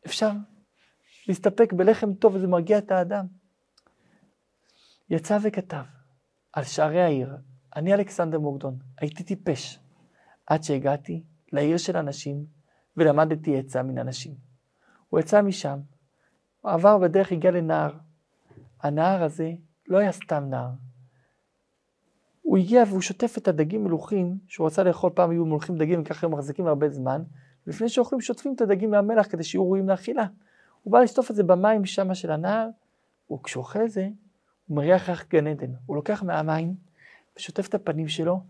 אפשר 0.06 0.30
להסתפק 1.28 1.72
בלחם 1.72 2.14
טוב 2.14 2.34
וזה 2.34 2.46
מרגיע 2.46 2.78
את 2.78 2.90
האדם. 2.90 3.26
יצא 5.10 5.38
וכתב 5.42 5.84
על 6.52 6.64
שערי 6.64 7.02
העיר, 7.02 7.36
אני 7.76 7.94
אלכסנדר 7.94 8.38
מוקדון, 8.38 8.78
הייתי 9.00 9.24
טיפש, 9.24 9.78
עד 10.46 10.62
שהגעתי 10.62 11.24
לעיר 11.52 11.76
של 11.76 11.96
אנשים 11.96 12.46
ולמדתי 12.96 13.58
עצה 13.58 13.82
מן 13.82 13.98
אנשים. 13.98 14.34
הוא 15.08 15.20
יצא 15.20 15.42
משם, 15.42 15.78
הוא 16.60 16.72
עבר 16.72 16.98
בדרך, 16.98 17.32
הגיע 17.32 17.50
לנהר. 17.50 17.92
הנהר 18.82 19.22
הזה 19.22 19.52
לא 19.88 19.98
היה 19.98 20.12
סתם 20.12 20.44
נהר. 20.50 20.70
הוא 22.42 22.58
הגיע 22.58 22.82
והוא 22.88 23.00
שוטף 23.00 23.38
את 23.38 23.48
הדגים 23.48 23.84
מלוכים, 23.84 24.38
שהוא 24.46 24.66
רצה 24.66 24.82
לאכול, 24.82 25.10
פעם 25.14 25.30
היו 25.30 25.46
מולכים 25.46 25.76
דגים 25.76 26.00
וככה 26.00 26.26
הם 26.26 26.32
מחזיקים 26.32 26.66
הרבה 26.66 26.88
זמן, 26.88 27.22
ולפני 27.66 27.88
שאוכלים 27.88 28.20
שוטפים 28.20 28.54
את 28.54 28.60
הדגים 28.60 28.90
מהמלח 28.90 29.26
כדי 29.30 29.44
שיהיו 29.44 29.64
ראויים 29.64 29.88
לאכילה. 29.88 30.26
הוא 30.82 30.92
בא 30.92 31.00
לשטוף 31.00 31.30
את 31.30 31.36
זה 31.36 31.42
במים 31.42 31.84
שמה 31.84 32.14
של 32.14 32.30
הנהר, 32.30 32.68
וכשהוא 33.32 33.62
אוכל 33.62 33.84
את 33.84 33.90
זה, 33.90 34.08
הוא 34.66 34.76
מריח 34.76 35.08
ריח 35.08 35.24
גן 35.28 35.46
עדן. 35.46 35.70
הוא 35.86 35.96
לוקח 35.96 36.22
מהמים 36.22 36.74
ושוטף 37.36 37.68
את 37.68 37.74
הפנים 37.74 38.08
שלו, 38.08 38.40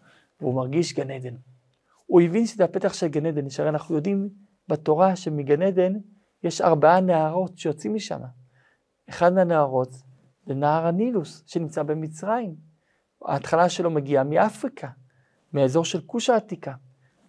והוא 0.41 0.55
מרגיש 0.55 0.95
גן 0.95 1.11
עדן. 1.11 1.35
הוא 2.07 2.21
הבין 2.21 2.47
שזה 2.47 2.65
הפתח 2.65 2.93
של 2.93 3.07
גן 3.07 3.27
עדן, 3.27 3.51
שהרי 3.51 3.69
אנחנו 3.69 3.95
יודעים 3.95 4.29
בתורה 4.69 5.17
שמגן 5.17 5.63
עדן 5.63 5.93
יש 6.43 6.61
ארבעה 6.61 7.01
נהרות 7.01 7.59
שיוצאים 7.59 7.95
משם. 7.95 8.21
אחד 9.09 9.33
מהנהרות 9.33 9.91
זה 10.47 10.55
נהר 10.55 10.87
הנילוס 10.87 11.45
שנמצא 11.47 11.83
במצרים. 11.83 12.55
ההתחלה 13.25 13.69
שלו 13.69 13.91
מגיעה 13.91 14.25
מאפריקה. 14.25 14.89
מהאזור 15.53 15.85
של 15.85 16.01
כוש 16.01 16.31
העתיקה. 16.31 16.73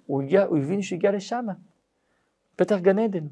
הוא, 0.06 0.22
הגיע, 0.22 0.44
הוא 0.44 0.58
הבין 0.58 0.82
שהוא 0.82 0.98
הגיע 0.98 1.12
לשם, 1.12 1.46
פתח 2.58 2.76
גן 2.76 3.00
עדן. 3.00 3.28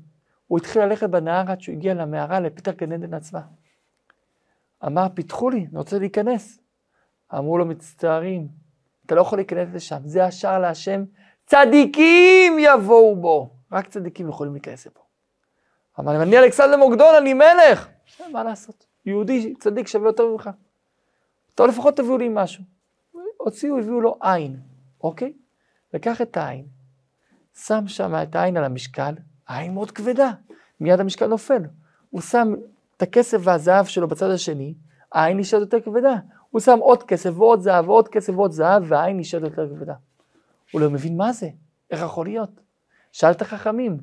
הוא 0.48 0.58
התחיל 0.58 0.82
ללכת 0.82 1.10
בנהר 1.10 1.52
עד 1.52 1.62
שהוא 1.62 1.76
הגיע 1.76 1.94
למערה, 1.94 2.40
לפתח 2.40 2.72
גן 2.72 2.92
עדן 2.92 3.14
עצמה. 3.14 3.42
אמר, 4.86 5.08
פיתחו 5.14 5.50
לי, 5.50 5.58
אני 5.70 5.78
רוצה 5.78 6.00
להיכנס. 6.00 6.60
אמרו 7.34 7.58
לו, 7.58 7.66
מצטערים, 7.66 8.48
אתה 9.06 9.16
לא 9.16 9.22
יכול 9.22 9.38
להיכנס 9.38 9.70
לשם, 9.74 9.98
זה 10.04 10.26
השער 10.26 10.60
להשם, 10.60 11.04
צדיקים 11.46 12.58
יבואו 12.60 13.16
בו. 13.16 13.50
רק 13.72 13.88
צדיקים 13.88 14.30
יכולים 14.30 14.54
להיכנס 14.54 14.88
לפה. 14.88 15.02
אמר, 16.00 16.24
אני 16.24 16.38
אלכסנדר 16.38 16.78
מוקדון, 16.78 17.16
אני 17.16 17.34
מלך. 17.34 17.88
מה 18.32 18.44
לעשות? 18.44 18.86
יהודי 19.06 19.54
צדיק 19.60 19.88
שווה 19.88 20.10
יותר 20.10 20.26
ממך. 20.26 20.50
טוב, 21.56 21.68
לפחות 21.68 21.98
תביאו 21.98 22.18
לי 22.18 22.30
משהו. 22.32 22.64
הוציאו, 23.38 23.80
הביאו 23.80 24.02
לו 24.02 24.18
עין, 24.22 24.60
אוקיי? 25.04 25.34
לקח 25.94 26.22
את 26.22 26.38
העין, 26.38 26.66
שם 27.56 27.84
שם 27.88 28.16
את 28.24 28.36
העין 28.36 28.58
על 28.58 28.64
המשקל, 28.64 29.14
העין 29.48 29.74
מאוד 29.74 29.92
כבדה, 29.92 30.32
מיד 30.80 31.00
המשקל 31.00 31.28
נופל. 31.28 31.62
הוא 32.10 32.22
שם 32.22 32.54
את 32.98 33.02
הכסף 33.02 33.38
והזהב 33.42 33.86
שלו 33.86 34.08
בצד 34.08 34.30
השני, 34.30 34.74
העין 35.12 35.38
נשארת 35.38 35.62
יותר 35.62 35.82
כבדה. 35.82 36.16
הוא 36.50 36.62
שם 36.62 36.80
עוד 36.80 37.04
כסף 37.04 37.32
ועוד 37.36 37.60
זהב 37.60 37.90
ועוד 37.90 38.08
כסף 38.08 38.34
ועוד 38.34 38.52
זהב, 38.52 38.84
והעין 38.88 39.18
נשארת 39.18 39.44
יותר 39.44 39.70
כבדה. 39.70 39.94
הוא 40.72 40.82
לא 40.82 40.90
מבין 40.90 41.18
מה 41.18 41.34
זה, 41.34 41.50
איך 41.92 42.02
יכול 42.02 42.26
להיות? 42.26 42.50
שאל 43.12 43.32
את 43.32 43.42
החכמים, 43.42 43.98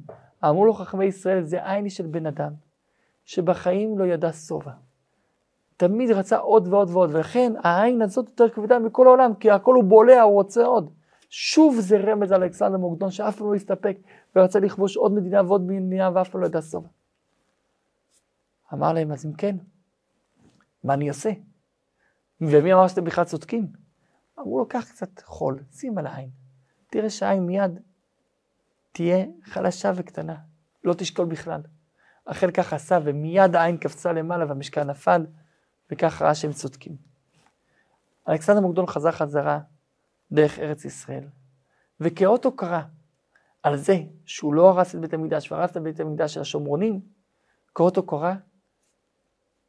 אמרו 0.45 0.65
לו 0.65 0.75
חכמי 0.75 1.05
ישראל, 1.05 1.45
זה 1.45 1.71
עין 1.71 1.89
של 1.89 2.07
בן 2.07 2.27
אדם, 2.27 2.53
שבחיים 3.25 3.99
לא 3.99 4.05
ידע 4.05 4.33
שובע. 4.33 4.73
תמיד 5.77 6.11
רצה 6.11 6.37
עוד 6.37 6.69
ועוד 6.69 6.91
ועוד, 6.91 7.15
ולכן 7.15 7.53
העין 7.63 8.03
הזאת 8.03 8.29
יותר 8.29 8.49
כבדה 8.49 8.79
מכל 8.79 9.07
העולם, 9.07 9.35
כי 9.35 9.51
הכל 9.51 9.75
הוא 9.75 9.85
בולע, 9.85 10.23
הוא 10.23 10.33
רוצה 10.33 10.65
עוד. 10.65 10.91
שוב 11.35 11.81
זה 11.81 11.97
רמז 11.97 12.33
על 12.33 12.43
אלכסנדר 12.43 12.77
מוקדון, 12.77 13.11
שאף 13.11 13.37
פעם 13.37 13.47
לא 13.47 13.55
הסתפק, 13.55 13.97
ורצה 14.37 14.61
לכבוש 14.61 14.97
עוד 14.97 15.13
מדינה 15.13 15.43
ועוד 15.43 15.63
מדינה, 15.63 16.11
ואף 16.15 16.29
פעם 16.29 16.41
לא 16.41 16.47
ידע 16.47 16.63
שובע. 16.63 16.89
אמר 18.73 18.93
להם, 18.93 19.13
אז 19.13 19.27
אם 19.27 19.33
כן, 19.33 19.57
מה 20.85 20.95
אני 20.95 21.09
עושה? 21.09 21.31
ומי 22.41 22.73
אמר 22.73 22.89
שאתם 22.89 23.05
בכלל 23.05 23.25
צודקים? 23.25 23.67
אמרו 24.39 24.59
לו, 24.59 24.69
קח 24.69 24.85
קצת 24.91 25.23
חול, 25.25 25.63
שים 25.73 25.99
על 25.99 26.07
העין. 26.07 26.31
תראה 26.91 27.11
שהעין 27.11 27.47
מיד 27.47 27.81
תהיה 28.93 29.27
חלשה 29.45 29.93
וקטנה, 29.97 30.37
לא 30.85 30.95
תשקול 30.95 31.27
בכלל. 31.27 31.61
אכן 32.25 32.51
כך 32.51 32.73
עשה, 32.73 32.99
ומיד 33.05 33.57
העין 33.57 33.77
קפצה 33.77 34.13
למעלה 34.13 34.47
והמשקל 34.47 34.85
נפל, 34.85 35.27
וכך 35.91 36.23
ראה 36.23 36.35
שהם 36.35 36.53
צודקים. 36.53 36.97
אלכסנדר 38.29 38.61
מוקדון 38.61 38.87
חזר 38.87 39.13
חזרה 39.13 39.61
דרך 40.33 40.59
ארץ 40.59 40.85
ישראל, 40.85 41.25
וכאות 42.01 42.45
הוקרה 42.45 42.83
על 43.63 43.77
זה 43.77 43.99
שהוא 44.27 44.55
לא 44.55 44.71
הרס 44.71 44.95
את 44.95 45.01
בית 45.01 45.15
המקדש 45.15 45.53
והרס 45.53 45.71
את 45.71 45.77
בית 45.83 46.01
המקדש 46.01 46.35
של 46.35 46.41
השומרונים, 46.41 47.01
כאות 47.75 47.97
הוקרה, 47.97 48.35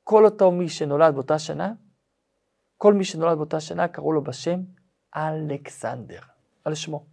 כל 0.04 0.26
אותו 0.26 0.52
מי 0.52 0.70
שנולד 0.70 1.14
באותה 1.14 1.40
שנה, 1.40 1.74
כל 2.78 2.94
מי 2.94 3.04
שנולד 3.04 3.38
באותה 3.38 3.60
שנה 3.60 3.88
קראו 3.88 4.14
לו 4.14 4.24
בשם 4.24 4.60
אלכסנדר, 5.16 6.20
על 6.66 6.76
שמו. 6.76 7.06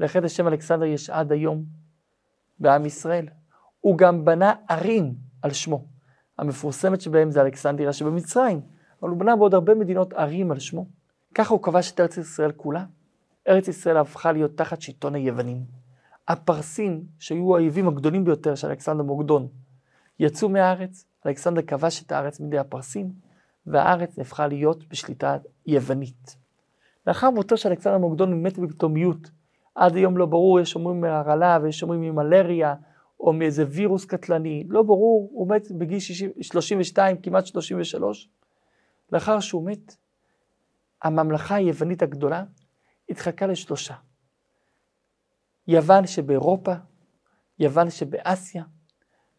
לכן 0.00 0.24
השם 0.24 0.48
אלכסנדר 0.48 0.84
יש 0.84 1.10
עד 1.10 1.32
היום 1.32 1.64
בעם 2.58 2.86
ישראל. 2.86 3.28
הוא 3.80 3.98
גם 3.98 4.24
בנה 4.24 4.54
ערים 4.68 5.14
על 5.42 5.52
שמו. 5.52 5.86
המפורסמת 6.38 7.00
שבהם 7.00 7.30
זה 7.30 7.42
אלכסנדריה 7.42 7.92
שבמצרים, 7.92 8.60
אבל 9.02 9.10
הוא 9.10 9.18
בנה 9.18 9.36
בעוד 9.36 9.54
הרבה 9.54 9.74
מדינות 9.74 10.12
ערים 10.12 10.50
על 10.50 10.58
שמו. 10.58 10.86
ככה 11.34 11.54
הוא 11.54 11.62
כבש 11.62 11.92
את 11.92 12.00
ארץ 12.00 12.16
ישראל 12.16 12.52
כולה. 12.52 12.84
ארץ 13.48 13.68
ישראל 13.68 13.96
הפכה 13.96 14.32
להיות 14.32 14.56
תחת 14.56 14.80
שלטון 14.80 15.14
היוונים. 15.14 15.64
הפרסים, 16.28 17.04
שהיו 17.18 17.56
האויבים 17.56 17.88
הגדולים 17.88 18.24
ביותר 18.24 18.54
של 18.54 18.68
אלכסנדר 18.68 19.02
מוקדון, 19.02 19.48
יצאו 20.18 20.48
מהארץ, 20.48 21.06
אלכסנדר 21.26 21.62
כבש 21.62 22.02
את 22.02 22.12
הארץ 22.12 22.40
מידי 22.40 22.58
הפרסים, 22.58 23.12
והארץ 23.66 24.18
הפכה 24.18 24.46
להיות 24.46 24.88
בשליטה 24.88 25.36
יוונית. 25.66 26.36
לאחר 27.06 27.30
מותו 27.30 27.56
של 27.56 27.68
אלכסנדר 27.68 27.98
מוקדון 27.98 28.32
הוא 28.32 28.42
מת 28.42 28.58
בפתאומיות. 28.58 29.30
עד 29.74 29.96
היום 29.96 30.16
לא 30.16 30.26
ברור, 30.26 30.60
יש 30.60 30.74
אומרים 30.74 31.00
מהרעלה 31.00 31.58
ויש 31.62 31.82
אומרים 31.82 32.00
ממלריה, 32.00 32.74
או 33.20 33.32
מאיזה 33.32 33.64
וירוס 33.68 34.04
קטלני, 34.04 34.64
לא 34.68 34.82
ברור, 34.82 35.30
הוא 35.32 35.48
מת 35.48 35.72
בגיל 35.72 35.98
60, 35.98 36.30
32, 36.40 37.16
כמעט 37.16 37.46
33. 37.46 38.28
לאחר 39.12 39.40
שהוא 39.40 39.66
מת, 39.66 39.96
הממלכה 41.04 41.54
היוונית 41.54 42.02
הגדולה 42.02 42.44
התחלקה 43.08 43.46
לשלושה. 43.46 43.94
יוון 45.68 46.06
שבאירופה, 46.06 46.72
יוון 47.58 47.90
שבאסיה 47.90 48.64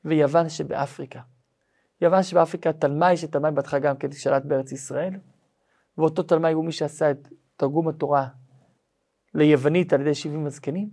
ויוון 0.05 0.49
שבאפריקה. 0.49 1.21
יוון 2.01 2.23
שבאפריקה 2.23 2.73
תלמי, 2.73 3.17
שתלמי 3.17 3.51
בהתחלה 3.51 3.79
גם 3.79 3.97
כן 3.97 4.11
שלט 4.11 4.45
בארץ 4.45 4.71
ישראל, 4.71 5.13
ואותו 5.97 6.23
תלמי 6.23 6.51
הוא 6.51 6.65
מי 6.65 6.71
שעשה 6.71 7.11
את 7.11 7.27
תרגום 7.57 7.87
התורה 7.87 8.27
ליוונית 9.33 9.93
על 9.93 10.01
ידי 10.01 10.15
70 10.15 10.45
הזקנים. 10.45 10.89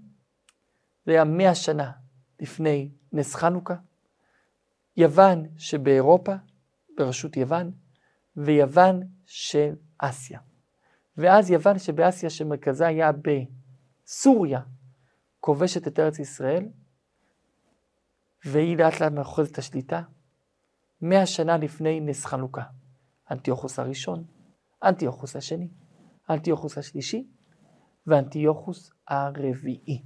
זה 1.07 1.13
היה 1.13 1.25
מאה 1.25 1.55
שנה 1.55 1.93
לפני 2.41 2.91
נס 3.13 3.35
חנוכה. 3.35 3.75
יוון 4.97 5.47
שבאירופה, 5.57 6.33
בראשות 6.97 7.37
יוון, 7.37 7.73
ויוון 8.37 9.03
של 9.27 9.75
אסיה. 9.99 10.52
ואז 11.16 11.51
יוון 11.51 11.79
שבאסיה 11.79 12.31
שמרכזה 12.31 12.87
היה 12.87 13.11
בסוריה, 13.12 14.61
כובשת 15.40 15.88
את 15.88 15.98
ארץ 15.98 16.18
ישראל, 16.18 16.68
והיא 18.44 18.77
לאט 18.77 19.01
לאט 19.01 19.12
מאחוזת 19.12 19.53
את 19.53 19.59
השליטה, 19.59 20.03
מאה 21.01 21.27
שנה 21.27 21.57
לפני 21.57 22.01
נס 22.01 22.25
חנוכה. 22.25 22.62
אנטיוכוס 23.31 23.79
הראשון, 23.79 24.25
אנטיוכוס 24.83 25.37
השני, 25.37 25.68
אנטיוכוס 26.31 26.79
השלישי 26.79 27.27
ואנטיוכוס 28.07 28.90
הרביעי. 29.09 30.03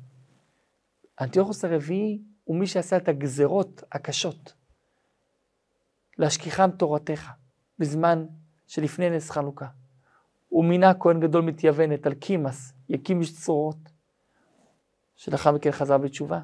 אנטיוכוס 1.21 1.65
הרביעי 1.65 2.23
הוא 2.45 2.57
מי 2.57 2.67
שעשה 2.67 2.97
את 2.97 3.09
הגזרות 3.09 3.83
הקשות. 3.93 4.55
להשכיחם 6.19 6.71
תורתך, 6.71 7.31
בזמן 7.79 8.27
שלפני 8.67 9.11
נס 9.11 9.31
חנוכה. 9.31 9.67
הוא 10.49 10.65
מינה 10.65 10.95
כהן 10.95 11.21
גדול 11.21 11.43
מתייוון, 11.43 11.93
את 11.93 12.07
אלקימאס, 12.07 12.73
יקים 12.89 13.21
איש 13.21 13.37
צרורות, 13.41 13.79
שלאחר 15.17 15.53
מכן 15.53 15.71
חזר 15.71 15.99
בתשובה. 15.99 16.41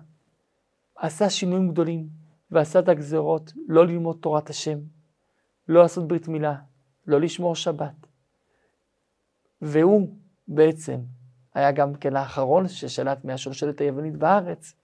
עשה 0.96 1.30
שינויים 1.30 1.68
גדולים, 1.68 2.08
ועשה 2.50 2.78
את 2.78 2.88
הגזרות 2.88 3.52
לא 3.68 3.86
ללמוד 3.86 4.18
תורת 4.20 4.50
השם, 4.50 4.78
לא 5.68 5.82
לעשות 5.82 6.08
ברית 6.08 6.28
מילה, 6.28 6.54
לא 7.06 7.20
לשמור 7.20 7.54
שבת. 7.54 8.06
והוא 9.62 10.08
בעצם 10.48 11.00
היה 11.54 11.72
גם 11.72 11.94
כן 11.94 12.16
האחרון 12.16 12.68
ששלט 12.68 13.24
מהשושלת 13.24 13.80
היוונית 13.80 14.16
בארץ, 14.16 14.74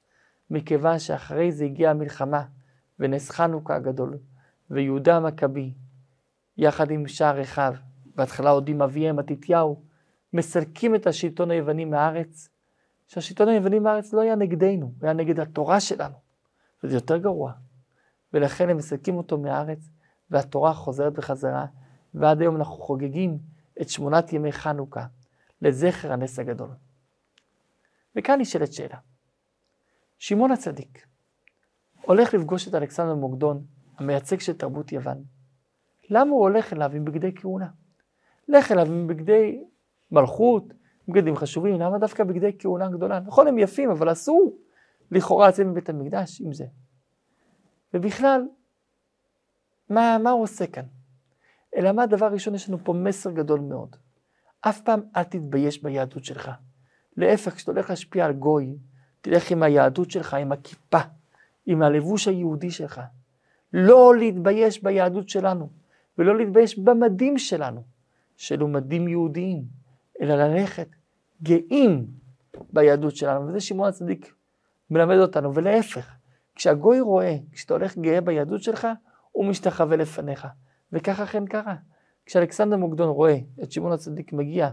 מכיוון 0.50 0.98
שאחרי 0.98 1.52
זה 1.52 1.64
הגיעה 1.64 1.90
המלחמה 1.90 2.44
ונס 2.98 3.30
חנוכה 3.30 3.76
הגדול, 3.76 4.18
ויהודה 4.70 5.16
המכבי, 5.16 5.74
יחד 6.56 6.90
עם 6.90 7.08
שער 7.08 7.42
אחיו, 7.42 7.74
בהתחלה 8.18 8.50
עוד 8.50 8.68
עם 8.68 8.82
אביהם 8.82 9.16
מתתיהו, 9.16 9.82
מסלקים 10.32 10.94
את 10.94 11.06
השלטון 11.06 11.50
היווני 11.50 11.84
מהארץ, 11.84 12.48
שהשלטון 13.06 13.48
היווני 13.48 13.78
מהארץ 13.78 14.12
לא 14.12 14.20
היה 14.20 14.36
נגדנו, 14.36 14.86
הוא 14.86 14.92
היה 15.02 15.12
נגד 15.12 15.40
התורה 15.40 15.80
שלנו, 15.80 16.14
וזה 16.84 16.96
יותר 16.96 17.16
גרוע. 17.16 17.52
ולכן 18.32 18.68
הם 18.68 18.76
מסלקים 18.76 19.16
אותו 19.16 19.38
מהארץ, 19.38 19.90
והתורה 20.30 20.74
חוזרת 20.74 21.12
בחזרה, 21.12 21.66
ועד 22.14 22.40
היום 22.40 22.56
אנחנו 22.56 22.74
חוגגים 22.74 23.38
את 23.80 23.88
שמונת 23.88 24.32
ימי 24.32 24.52
חנוכה. 24.52 25.06
לזכר 25.62 26.12
הנס 26.12 26.38
הגדול. 26.38 26.70
וכאן 28.16 28.40
נשאלת 28.40 28.72
שאלה. 28.72 28.98
שמעון 30.18 30.50
הצדיק 30.50 31.06
הולך 32.02 32.34
לפגוש 32.34 32.68
את 32.68 32.74
אלכסנדר 32.74 33.14
מוקדון, 33.14 33.64
המייצג 33.96 34.40
של 34.40 34.52
תרבות 34.52 34.92
יוון. 34.92 35.24
למה 36.10 36.30
הוא 36.30 36.40
הולך 36.40 36.72
אליו 36.72 36.92
עם 36.94 37.04
בגדי 37.04 37.34
כהונה? 37.34 37.68
לך 38.48 38.72
אליו 38.72 38.86
עם 38.86 39.06
בגדי 39.06 39.64
מלכות, 40.10 40.64
בגדים 41.08 41.36
חשובים, 41.36 41.80
למה 41.80 41.98
דווקא 41.98 42.24
בגדי 42.24 42.52
כהונה 42.58 42.88
גדולה? 42.88 43.20
נכון, 43.20 43.46
הם 43.46 43.58
יפים, 43.58 43.90
אבל 43.90 44.12
אסור 44.12 44.56
לכאורה 45.10 45.48
לצאת 45.48 45.66
מבית 45.66 45.88
המקדש 45.88 46.40
עם 46.40 46.52
זה. 46.52 46.64
ובכלל, 47.94 48.42
מה, 49.90 50.18
מה 50.18 50.30
הוא 50.30 50.42
עושה 50.42 50.66
כאן? 50.66 50.84
אלא 51.76 51.92
מה 51.92 52.02
הדבר 52.02 52.26
הראשון, 52.26 52.54
יש 52.54 52.68
לנו 52.68 52.78
פה 52.84 52.92
מסר 52.92 53.30
גדול 53.30 53.60
מאוד. 53.60 53.96
אף 54.60 54.80
פעם 54.80 55.00
אל 55.16 55.22
תתבייש 55.22 55.82
ביהדות 55.82 56.24
שלך. 56.24 56.50
להפך, 57.16 57.54
כשאתה 57.54 57.70
הולך 57.70 57.90
להשפיע 57.90 58.24
על 58.24 58.32
גוי, 58.32 58.76
תלך 59.20 59.50
עם 59.50 59.62
היהדות 59.62 60.10
שלך, 60.10 60.34
עם 60.34 60.52
הכיפה, 60.52 60.98
עם 61.66 61.82
הלבוש 61.82 62.28
היהודי 62.28 62.70
שלך. 62.70 63.00
לא 63.72 64.16
להתבייש 64.16 64.82
ביהדות 64.82 65.28
שלנו, 65.28 65.68
ולא 66.18 66.36
להתבייש 66.36 66.78
במדים 66.78 67.38
שלנו, 67.38 67.82
שאלו 68.38 68.68
מדים 68.68 69.08
יהודיים, 69.08 69.64
אלא 70.20 70.34
ללכת 70.34 70.88
גאים 71.42 72.06
ביהדות 72.72 73.16
שלנו, 73.16 73.48
וזה 73.48 73.60
שמעון 73.60 73.88
הצדיק 73.88 74.34
מלמד 74.90 75.16
אותנו, 75.16 75.54
ולהפך, 75.54 76.14
כשהגוי 76.54 77.00
רואה, 77.00 77.36
כשאתה 77.52 77.74
הולך 77.74 77.98
גאה 77.98 78.20
ביהדות 78.20 78.62
שלך, 78.62 78.88
הוא 79.32 79.46
משתחווה 79.46 79.96
לפניך. 79.96 80.46
וככה 80.92 81.24
אכן 81.24 81.46
קרה. 81.46 81.76
כשאלכסנדר 82.26 82.76
מוקדון 82.76 83.08
רואה 83.08 83.38
את 83.62 83.72
שמעון 83.72 83.92
הצדיק 83.92 84.32
מגיע 84.32 84.70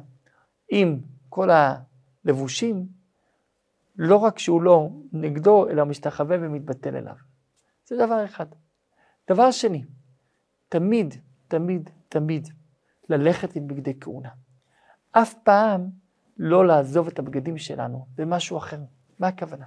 עם 0.69 0.99
כל 1.30 1.49
הלבושים, 1.49 2.88
לא 3.95 4.15
רק 4.15 4.39
שהוא 4.39 4.62
לא 4.62 4.89
נגדו, 5.13 5.69
אלא 5.69 5.86
משתחווה 5.86 6.38
ומתבטל 6.41 6.95
אליו. 6.95 7.15
זה 7.86 7.95
דבר 7.95 8.25
אחד. 8.25 8.45
דבר 9.30 9.51
שני, 9.51 9.84
תמיד, 10.69 11.13
תמיד, 11.47 11.89
תמיד 12.10 12.47
ללכת 13.09 13.55
עם 13.55 13.67
בגדי 13.67 13.99
כהונה. 13.99 14.29
אף 15.11 15.33
פעם 15.33 15.89
לא 16.37 16.67
לעזוב 16.67 17.07
את 17.07 17.19
הבגדים 17.19 17.57
שלנו 17.57 18.05
במשהו 18.15 18.57
אחר. 18.57 18.79
מה 19.19 19.27
הכוונה? 19.27 19.65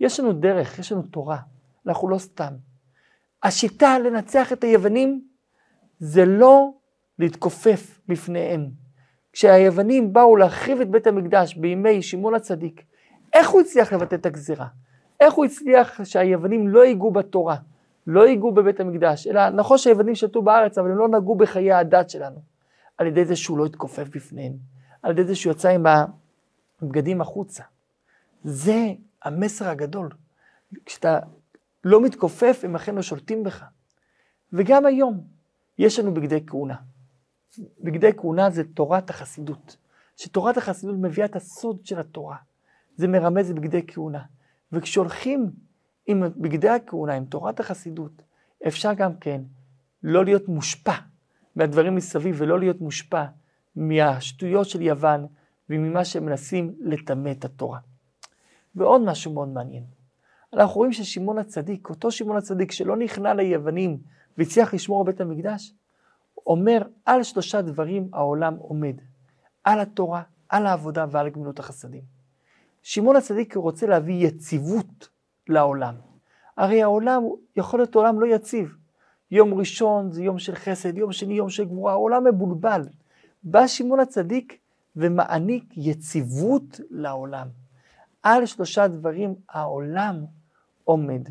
יש 0.00 0.20
לנו 0.20 0.32
דרך, 0.32 0.78
יש 0.78 0.92
לנו 0.92 1.02
תורה, 1.02 1.38
אנחנו 1.86 2.08
לא 2.08 2.18
סתם. 2.18 2.52
השיטה 3.42 3.98
לנצח 3.98 4.52
את 4.52 4.64
היוונים 4.64 5.28
זה 5.98 6.24
לא 6.24 6.72
להתכופף 7.18 8.00
בפניהם. 8.08 8.70
כשהיוונים 9.32 10.12
באו 10.12 10.36
להחריב 10.36 10.80
את 10.80 10.90
בית 10.90 11.06
המקדש 11.06 11.54
בימי 11.54 12.02
שמעון 12.02 12.34
הצדיק, 12.34 12.84
איך 13.32 13.48
הוא 13.48 13.60
הצליח 13.60 13.92
לבטא 13.92 14.14
את 14.14 14.26
הגזירה? 14.26 14.66
איך 15.20 15.34
הוא 15.34 15.44
הצליח 15.44 16.04
שהיוונים 16.04 16.68
לא 16.68 16.84
ייגעו 16.84 17.10
בתורה, 17.10 17.56
לא 18.10 18.28
ייגעו 18.28 18.52
בבית 18.54 18.80
המקדש, 18.80 19.26
אלא 19.26 19.50
נכון 19.50 19.78
שהיוונים 19.78 20.14
שתו 20.14 20.42
בארץ, 20.42 20.78
אבל 20.78 20.90
הם 20.90 20.98
לא 20.98 21.08
נגעו 21.08 21.36
בחיי 21.36 21.72
הדת 21.72 22.10
שלנו, 22.10 22.40
על 22.98 23.06
ידי 23.06 23.24
זה 23.24 23.36
שהוא 23.36 23.58
לא 23.58 23.66
התכופף 23.66 24.08
בפניהם, 24.08 24.52
על 25.02 25.10
ידי 25.10 25.24
זה 25.24 25.34
שהוא 25.34 25.52
יצא 25.52 25.68
עם 25.68 25.86
הבגדים 26.82 27.20
החוצה. 27.20 27.62
זה 28.44 28.86
המסר 29.22 29.68
הגדול. 29.68 30.08
כשאתה 30.86 31.18
לא 31.84 32.00
מתכופף, 32.00 32.60
הם 32.62 32.76
אכן 32.76 32.94
לא 32.94 33.02
שולטים 33.02 33.44
בך. 33.44 33.64
וגם 34.52 34.86
היום 34.86 35.20
יש 35.78 35.98
לנו 35.98 36.14
בגדי 36.14 36.46
כהונה. 36.46 36.76
בגדי 37.80 38.12
כהונה 38.16 38.50
זה 38.50 38.62
תורת 38.74 39.10
החסידות, 39.10 39.76
שתורת 40.16 40.56
החסידות 40.56 40.96
מביאה 41.00 41.26
את 41.26 41.36
הסוד 41.36 41.86
של 41.86 41.98
התורה. 41.98 42.36
זה 42.96 43.08
מרמז 43.08 43.52
בגדי 43.52 43.86
כהונה. 43.86 44.22
וכשהולכים 44.72 45.50
עם 46.08 46.22
בגדי 46.36 46.68
הכהונה, 46.68 47.14
עם 47.14 47.24
תורת 47.24 47.60
החסידות, 47.60 48.22
אפשר 48.66 48.94
גם 48.94 49.16
כן 49.16 49.42
לא 50.02 50.24
להיות 50.24 50.48
מושפע 50.48 50.94
מהדברים 51.56 51.94
מסביב 51.94 52.36
ולא 52.38 52.58
להיות 52.58 52.80
מושפע 52.80 53.24
מהשטויות 53.76 54.68
של 54.68 54.82
יוון 54.82 55.26
וממה 55.70 56.04
שהם 56.04 56.26
מנסים 56.26 56.74
לטמא 56.80 57.30
את 57.30 57.44
התורה. 57.44 57.78
ועוד 58.74 59.00
משהו 59.00 59.32
מאוד 59.32 59.48
מעניין. 59.48 59.84
אנחנו 60.52 60.76
רואים 60.76 60.92
ששמעון 60.92 61.38
הצדיק, 61.38 61.90
אותו 61.90 62.10
שמעון 62.10 62.36
הצדיק 62.36 62.72
שלא 62.72 62.96
נכנע 62.96 63.34
ליוונים 63.34 63.98
והצליח 64.38 64.74
לשמור 64.74 65.04
בית 65.04 65.20
המקדש, 65.20 65.74
אומר 66.46 66.82
על 67.04 67.22
שלושה 67.22 67.62
דברים 67.62 68.08
העולם 68.12 68.56
עומד, 68.56 68.94
על 69.64 69.80
התורה, 69.80 70.22
על 70.48 70.66
העבודה 70.66 71.06
ועל 71.10 71.28
גמילות 71.28 71.58
החסדים. 71.58 72.02
שמעון 72.82 73.16
הצדיק 73.16 73.56
רוצה 73.56 73.86
להביא 73.86 74.26
יציבות 74.26 75.08
לעולם. 75.48 75.94
הרי 76.56 76.82
העולם 76.82 77.22
יכול 77.56 77.80
להיות 77.80 77.94
עולם 77.94 78.20
לא 78.20 78.26
יציב. 78.26 78.76
יום 79.30 79.54
ראשון 79.54 80.12
זה 80.12 80.22
יום 80.22 80.38
של 80.38 80.54
חסד, 80.54 80.98
יום 80.98 81.12
שני 81.12 81.34
יום 81.34 81.50
של 81.50 81.64
גבורה, 81.64 81.92
העולם 81.92 82.24
מבולבל. 82.24 82.82
בא 83.42 83.66
שמעון 83.66 84.00
הצדיק 84.00 84.58
ומעניק 84.96 85.64
יציבות 85.76 86.80
לעולם. 86.90 87.48
על 88.22 88.46
שלושה 88.46 88.88
דברים 88.88 89.34
העולם 89.48 90.24
עומד. 90.84 91.28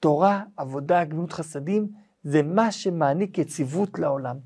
תורה, 0.00 0.42
עבודה, 0.56 1.04
גמילות 1.04 1.32
חסדים, 1.32 1.88
זה 2.22 2.42
מה 2.42 2.72
שמעניק 2.72 3.38
יציבות 3.38 3.98
לעולם. 3.98 4.36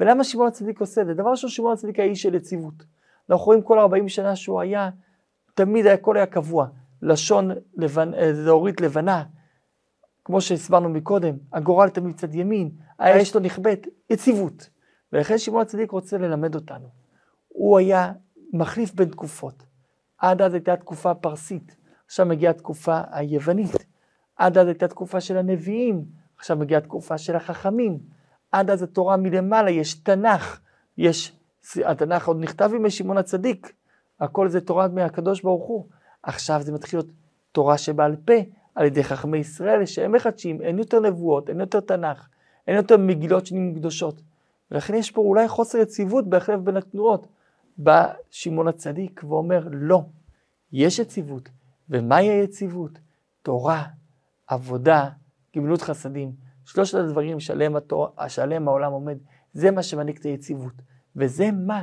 ולמה 0.00 0.24
שמעון 0.24 0.48
הצדיק 0.48 0.80
עושה 0.80 1.00
את 1.00 1.06
זה? 1.06 1.14
דבר 1.14 1.30
ראשון, 1.30 1.50
שמעון 1.50 1.72
הצדיק 1.72 1.98
היה 1.98 2.08
איש 2.08 2.22
של 2.22 2.34
יציבות. 2.34 2.74
אנחנו 3.30 3.44
רואים 3.44 3.62
כל 3.62 3.78
40 3.78 4.08
שנה 4.08 4.36
שהוא 4.36 4.60
היה, 4.60 4.90
תמיד 5.54 5.86
הכל 5.86 6.16
היה 6.16 6.26
קבוע. 6.26 6.66
לשון 7.02 7.50
לבנ... 7.76 8.32
זהורית 8.32 8.80
לבנה, 8.80 9.24
כמו 10.24 10.40
שהסברנו 10.40 10.88
מקודם, 10.88 11.36
הגורל 11.52 11.88
תמיד 11.88 12.16
צד 12.16 12.34
ימין, 12.34 12.70
האש 12.98 13.34
לא 13.34 13.40
נכבדת, 13.40 13.86
יציבות. 14.10 14.70
ולכן 15.12 15.38
שמעון 15.38 15.62
הצדיק 15.62 15.90
רוצה 15.90 16.18
ללמד 16.18 16.54
אותנו. 16.54 16.88
הוא 17.48 17.78
היה 17.78 18.12
מחליף 18.52 18.94
בין 18.94 19.08
תקופות. 19.08 19.62
עד 20.18 20.42
אז 20.42 20.54
הייתה 20.54 20.76
תקופה 20.76 21.14
פרסית, 21.14 21.76
עכשיו 22.06 22.26
מגיעה 22.26 22.50
התקופה 22.50 23.00
היוונית. 23.10 23.86
עד 24.36 24.58
אז 24.58 24.66
הייתה 24.66 24.88
תקופה 24.88 25.20
של 25.20 25.36
הנביאים, 25.36 26.04
עכשיו 26.36 26.56
מגיעה 26.56 26.80
תקופה 26.80 27.18
של 27.18 27.36
החכמים. 27.36 27.98
עד 28.52 28.70
אז 28.70 28.82
התורה 28.82 29.16
מלמעלה, 29.16 29.70
יש 29.70 29.94
תנ"ך, 29.94 30.60
יש, 30.98 31.36
התנ"ך 31.84 32.28
עוד 32.28 32.40
נכתב 32.40 32.70
עם 32.74 32.90
שמעון 32.90 33.18
הצדיק, 33.18 33.72
הכל 34.20 34.48
זה 34.48 34.60
תורה 34.60 34.88
מהקדוש 34.88 35.42
ברוך 35.42 35.66
הוא. 35.66 35.88
עכשיו 36.22 36.60
זה 36.62 36.72
מתחיל 36.72 36.98
להיות 36.98 37.10
תורה 37.52 37.78
שבעל 37.78 38.16
פה 38.16 38.34
על 38.74 38.86
ידי 38.86 39.04
חכמי 39.04 39.38
ישראל, 39.38 39.86
שהם 39.86 40.12
מחדשים, 40.12 40.62
אין 40.62 40.78
יותר 40.78 41.00
נבואות, 41.00 41.48
אין 41.48 41.60
יותר 41.60 41.80
תנ"ך, 41.80 42.28
אין 42.66 42.76
יותר 42.76 42.96
מגילות 42.96 43.46
שנים 43.46 43.74
קדושות. 43.74 44.22
ולכן 44.70 44.94
יש 44.94 45.10
פה 45.10 45.20
אולי 45.20 45.48
חוסר 45.48 45.78
יציבות 45.78 46.28
בהחלף 46.28 46.60
בין 46.60 46.76
התנועות. 46.76 47.26
בא 47.78 48.12
שמעון 48.30 48.68
הצדיק 48.68 49.24
ואומר, 49.24 49.68
לא, 49.72 50.02
יש 50.72 50.98
יציבות. 50.98 51.48
ומהי 51.90 52.28
היציבות? 52.28 52.98
תורה, 53.42 53.84
עבודה, 54.46 55.08
גמילות 55.56 55.82
חסדים. 55.82 56.32
שלושת 56.64 56.98
הדברים 56.98 57.40
שעליהם, 57.40 57.76
התור, 57.76 58.08
שעליהם 58.28 58.68
העולם 58.68 58.92
עומד, 58.92 59.18
זה 59.52 59.70
מה 59.70 59.82
שמעניק 59.82 60.20
את 60.20 60.24
היציבות. 60.24 60.72
וזה 61.16 61.50
מה 61.52 61.82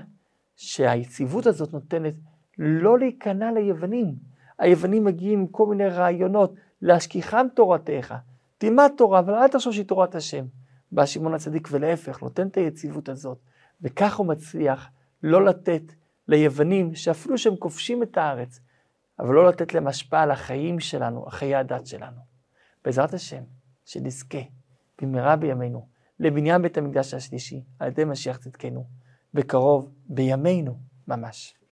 שהיציבות 0.55 1.45
הזאת 1.45 1.73
נותנת 1.73 2.13
לא 2.59 2.99
להיכנע 2.99 3.51
ליוונים. 3.51 4.15
היוונים 4.59 5.03
מגיעים 5.03 5.39
עם 5.39 5.47
כל 5.47 5.65
מיני 5.65 5.87
רעיונות, 5.87 6.53
להשכיחם 6.81 7.47
תורתך. 7.55 8.15
תלמד 8.57 8.89
תורה, 8.97 9.19
אבל 9.19 9.33
אל 9.33 9.47
תחשוב 9.47 9.73
שהיא 9.73 9.85
תורת 9.85 10.15
השם. 10.15 10.45
בא 10.91 11.05
שמעון 11.05 11.33
הצדיק 11.33 11.67
ולהפך, 11.71 12.21
נותן 12.21 12.47
את 12.47 12.57
היציבות 12.57 13.09
הזאת. 13.09 13.37
וכך 13.81 14.15
הוא 14.15 14.27
מצליח 14.27 14.89
לא 15.23 15.45
לתת 15.45 15.81
ליוונים, 16.27 16.95
שאפילו 16.95 17.37
שהם 17.37 17.55
כובשים 17.55 18.03
את 18.03 18.17
הארץ, 18.17 18.59
אבל 19.19 19.35
לא 19.35 19.47
לתת 19.47 19.73
להם 19.73 19.87
השפעה 19.87 20.23
על 20.23 20.31
החיים 20.31 20.79
שלנו, 20.79 21.25
חיי 21.29 21.55
הדת 21.55 21.85
שלנו. 21.85 22.21
בעזרת 22.85 23.13
השם, 23.13 23.43
שנזכה 23.85 24.37
במהרה 25.01 25.35
בימינו 25.35 25.87
לבניין 26.19 26.61
בית 26.61 26.77
המקדש 26.77 27.13
השלישי 27.13 27.63
על 27.79 27.87
ידי 27.87 28.05
משיח 28.05 28.37
צדקנו, 28.37 28.87
בקרוב 29.33 29.91
בימינו 30.05 30.77
ממש. 31.07 31.55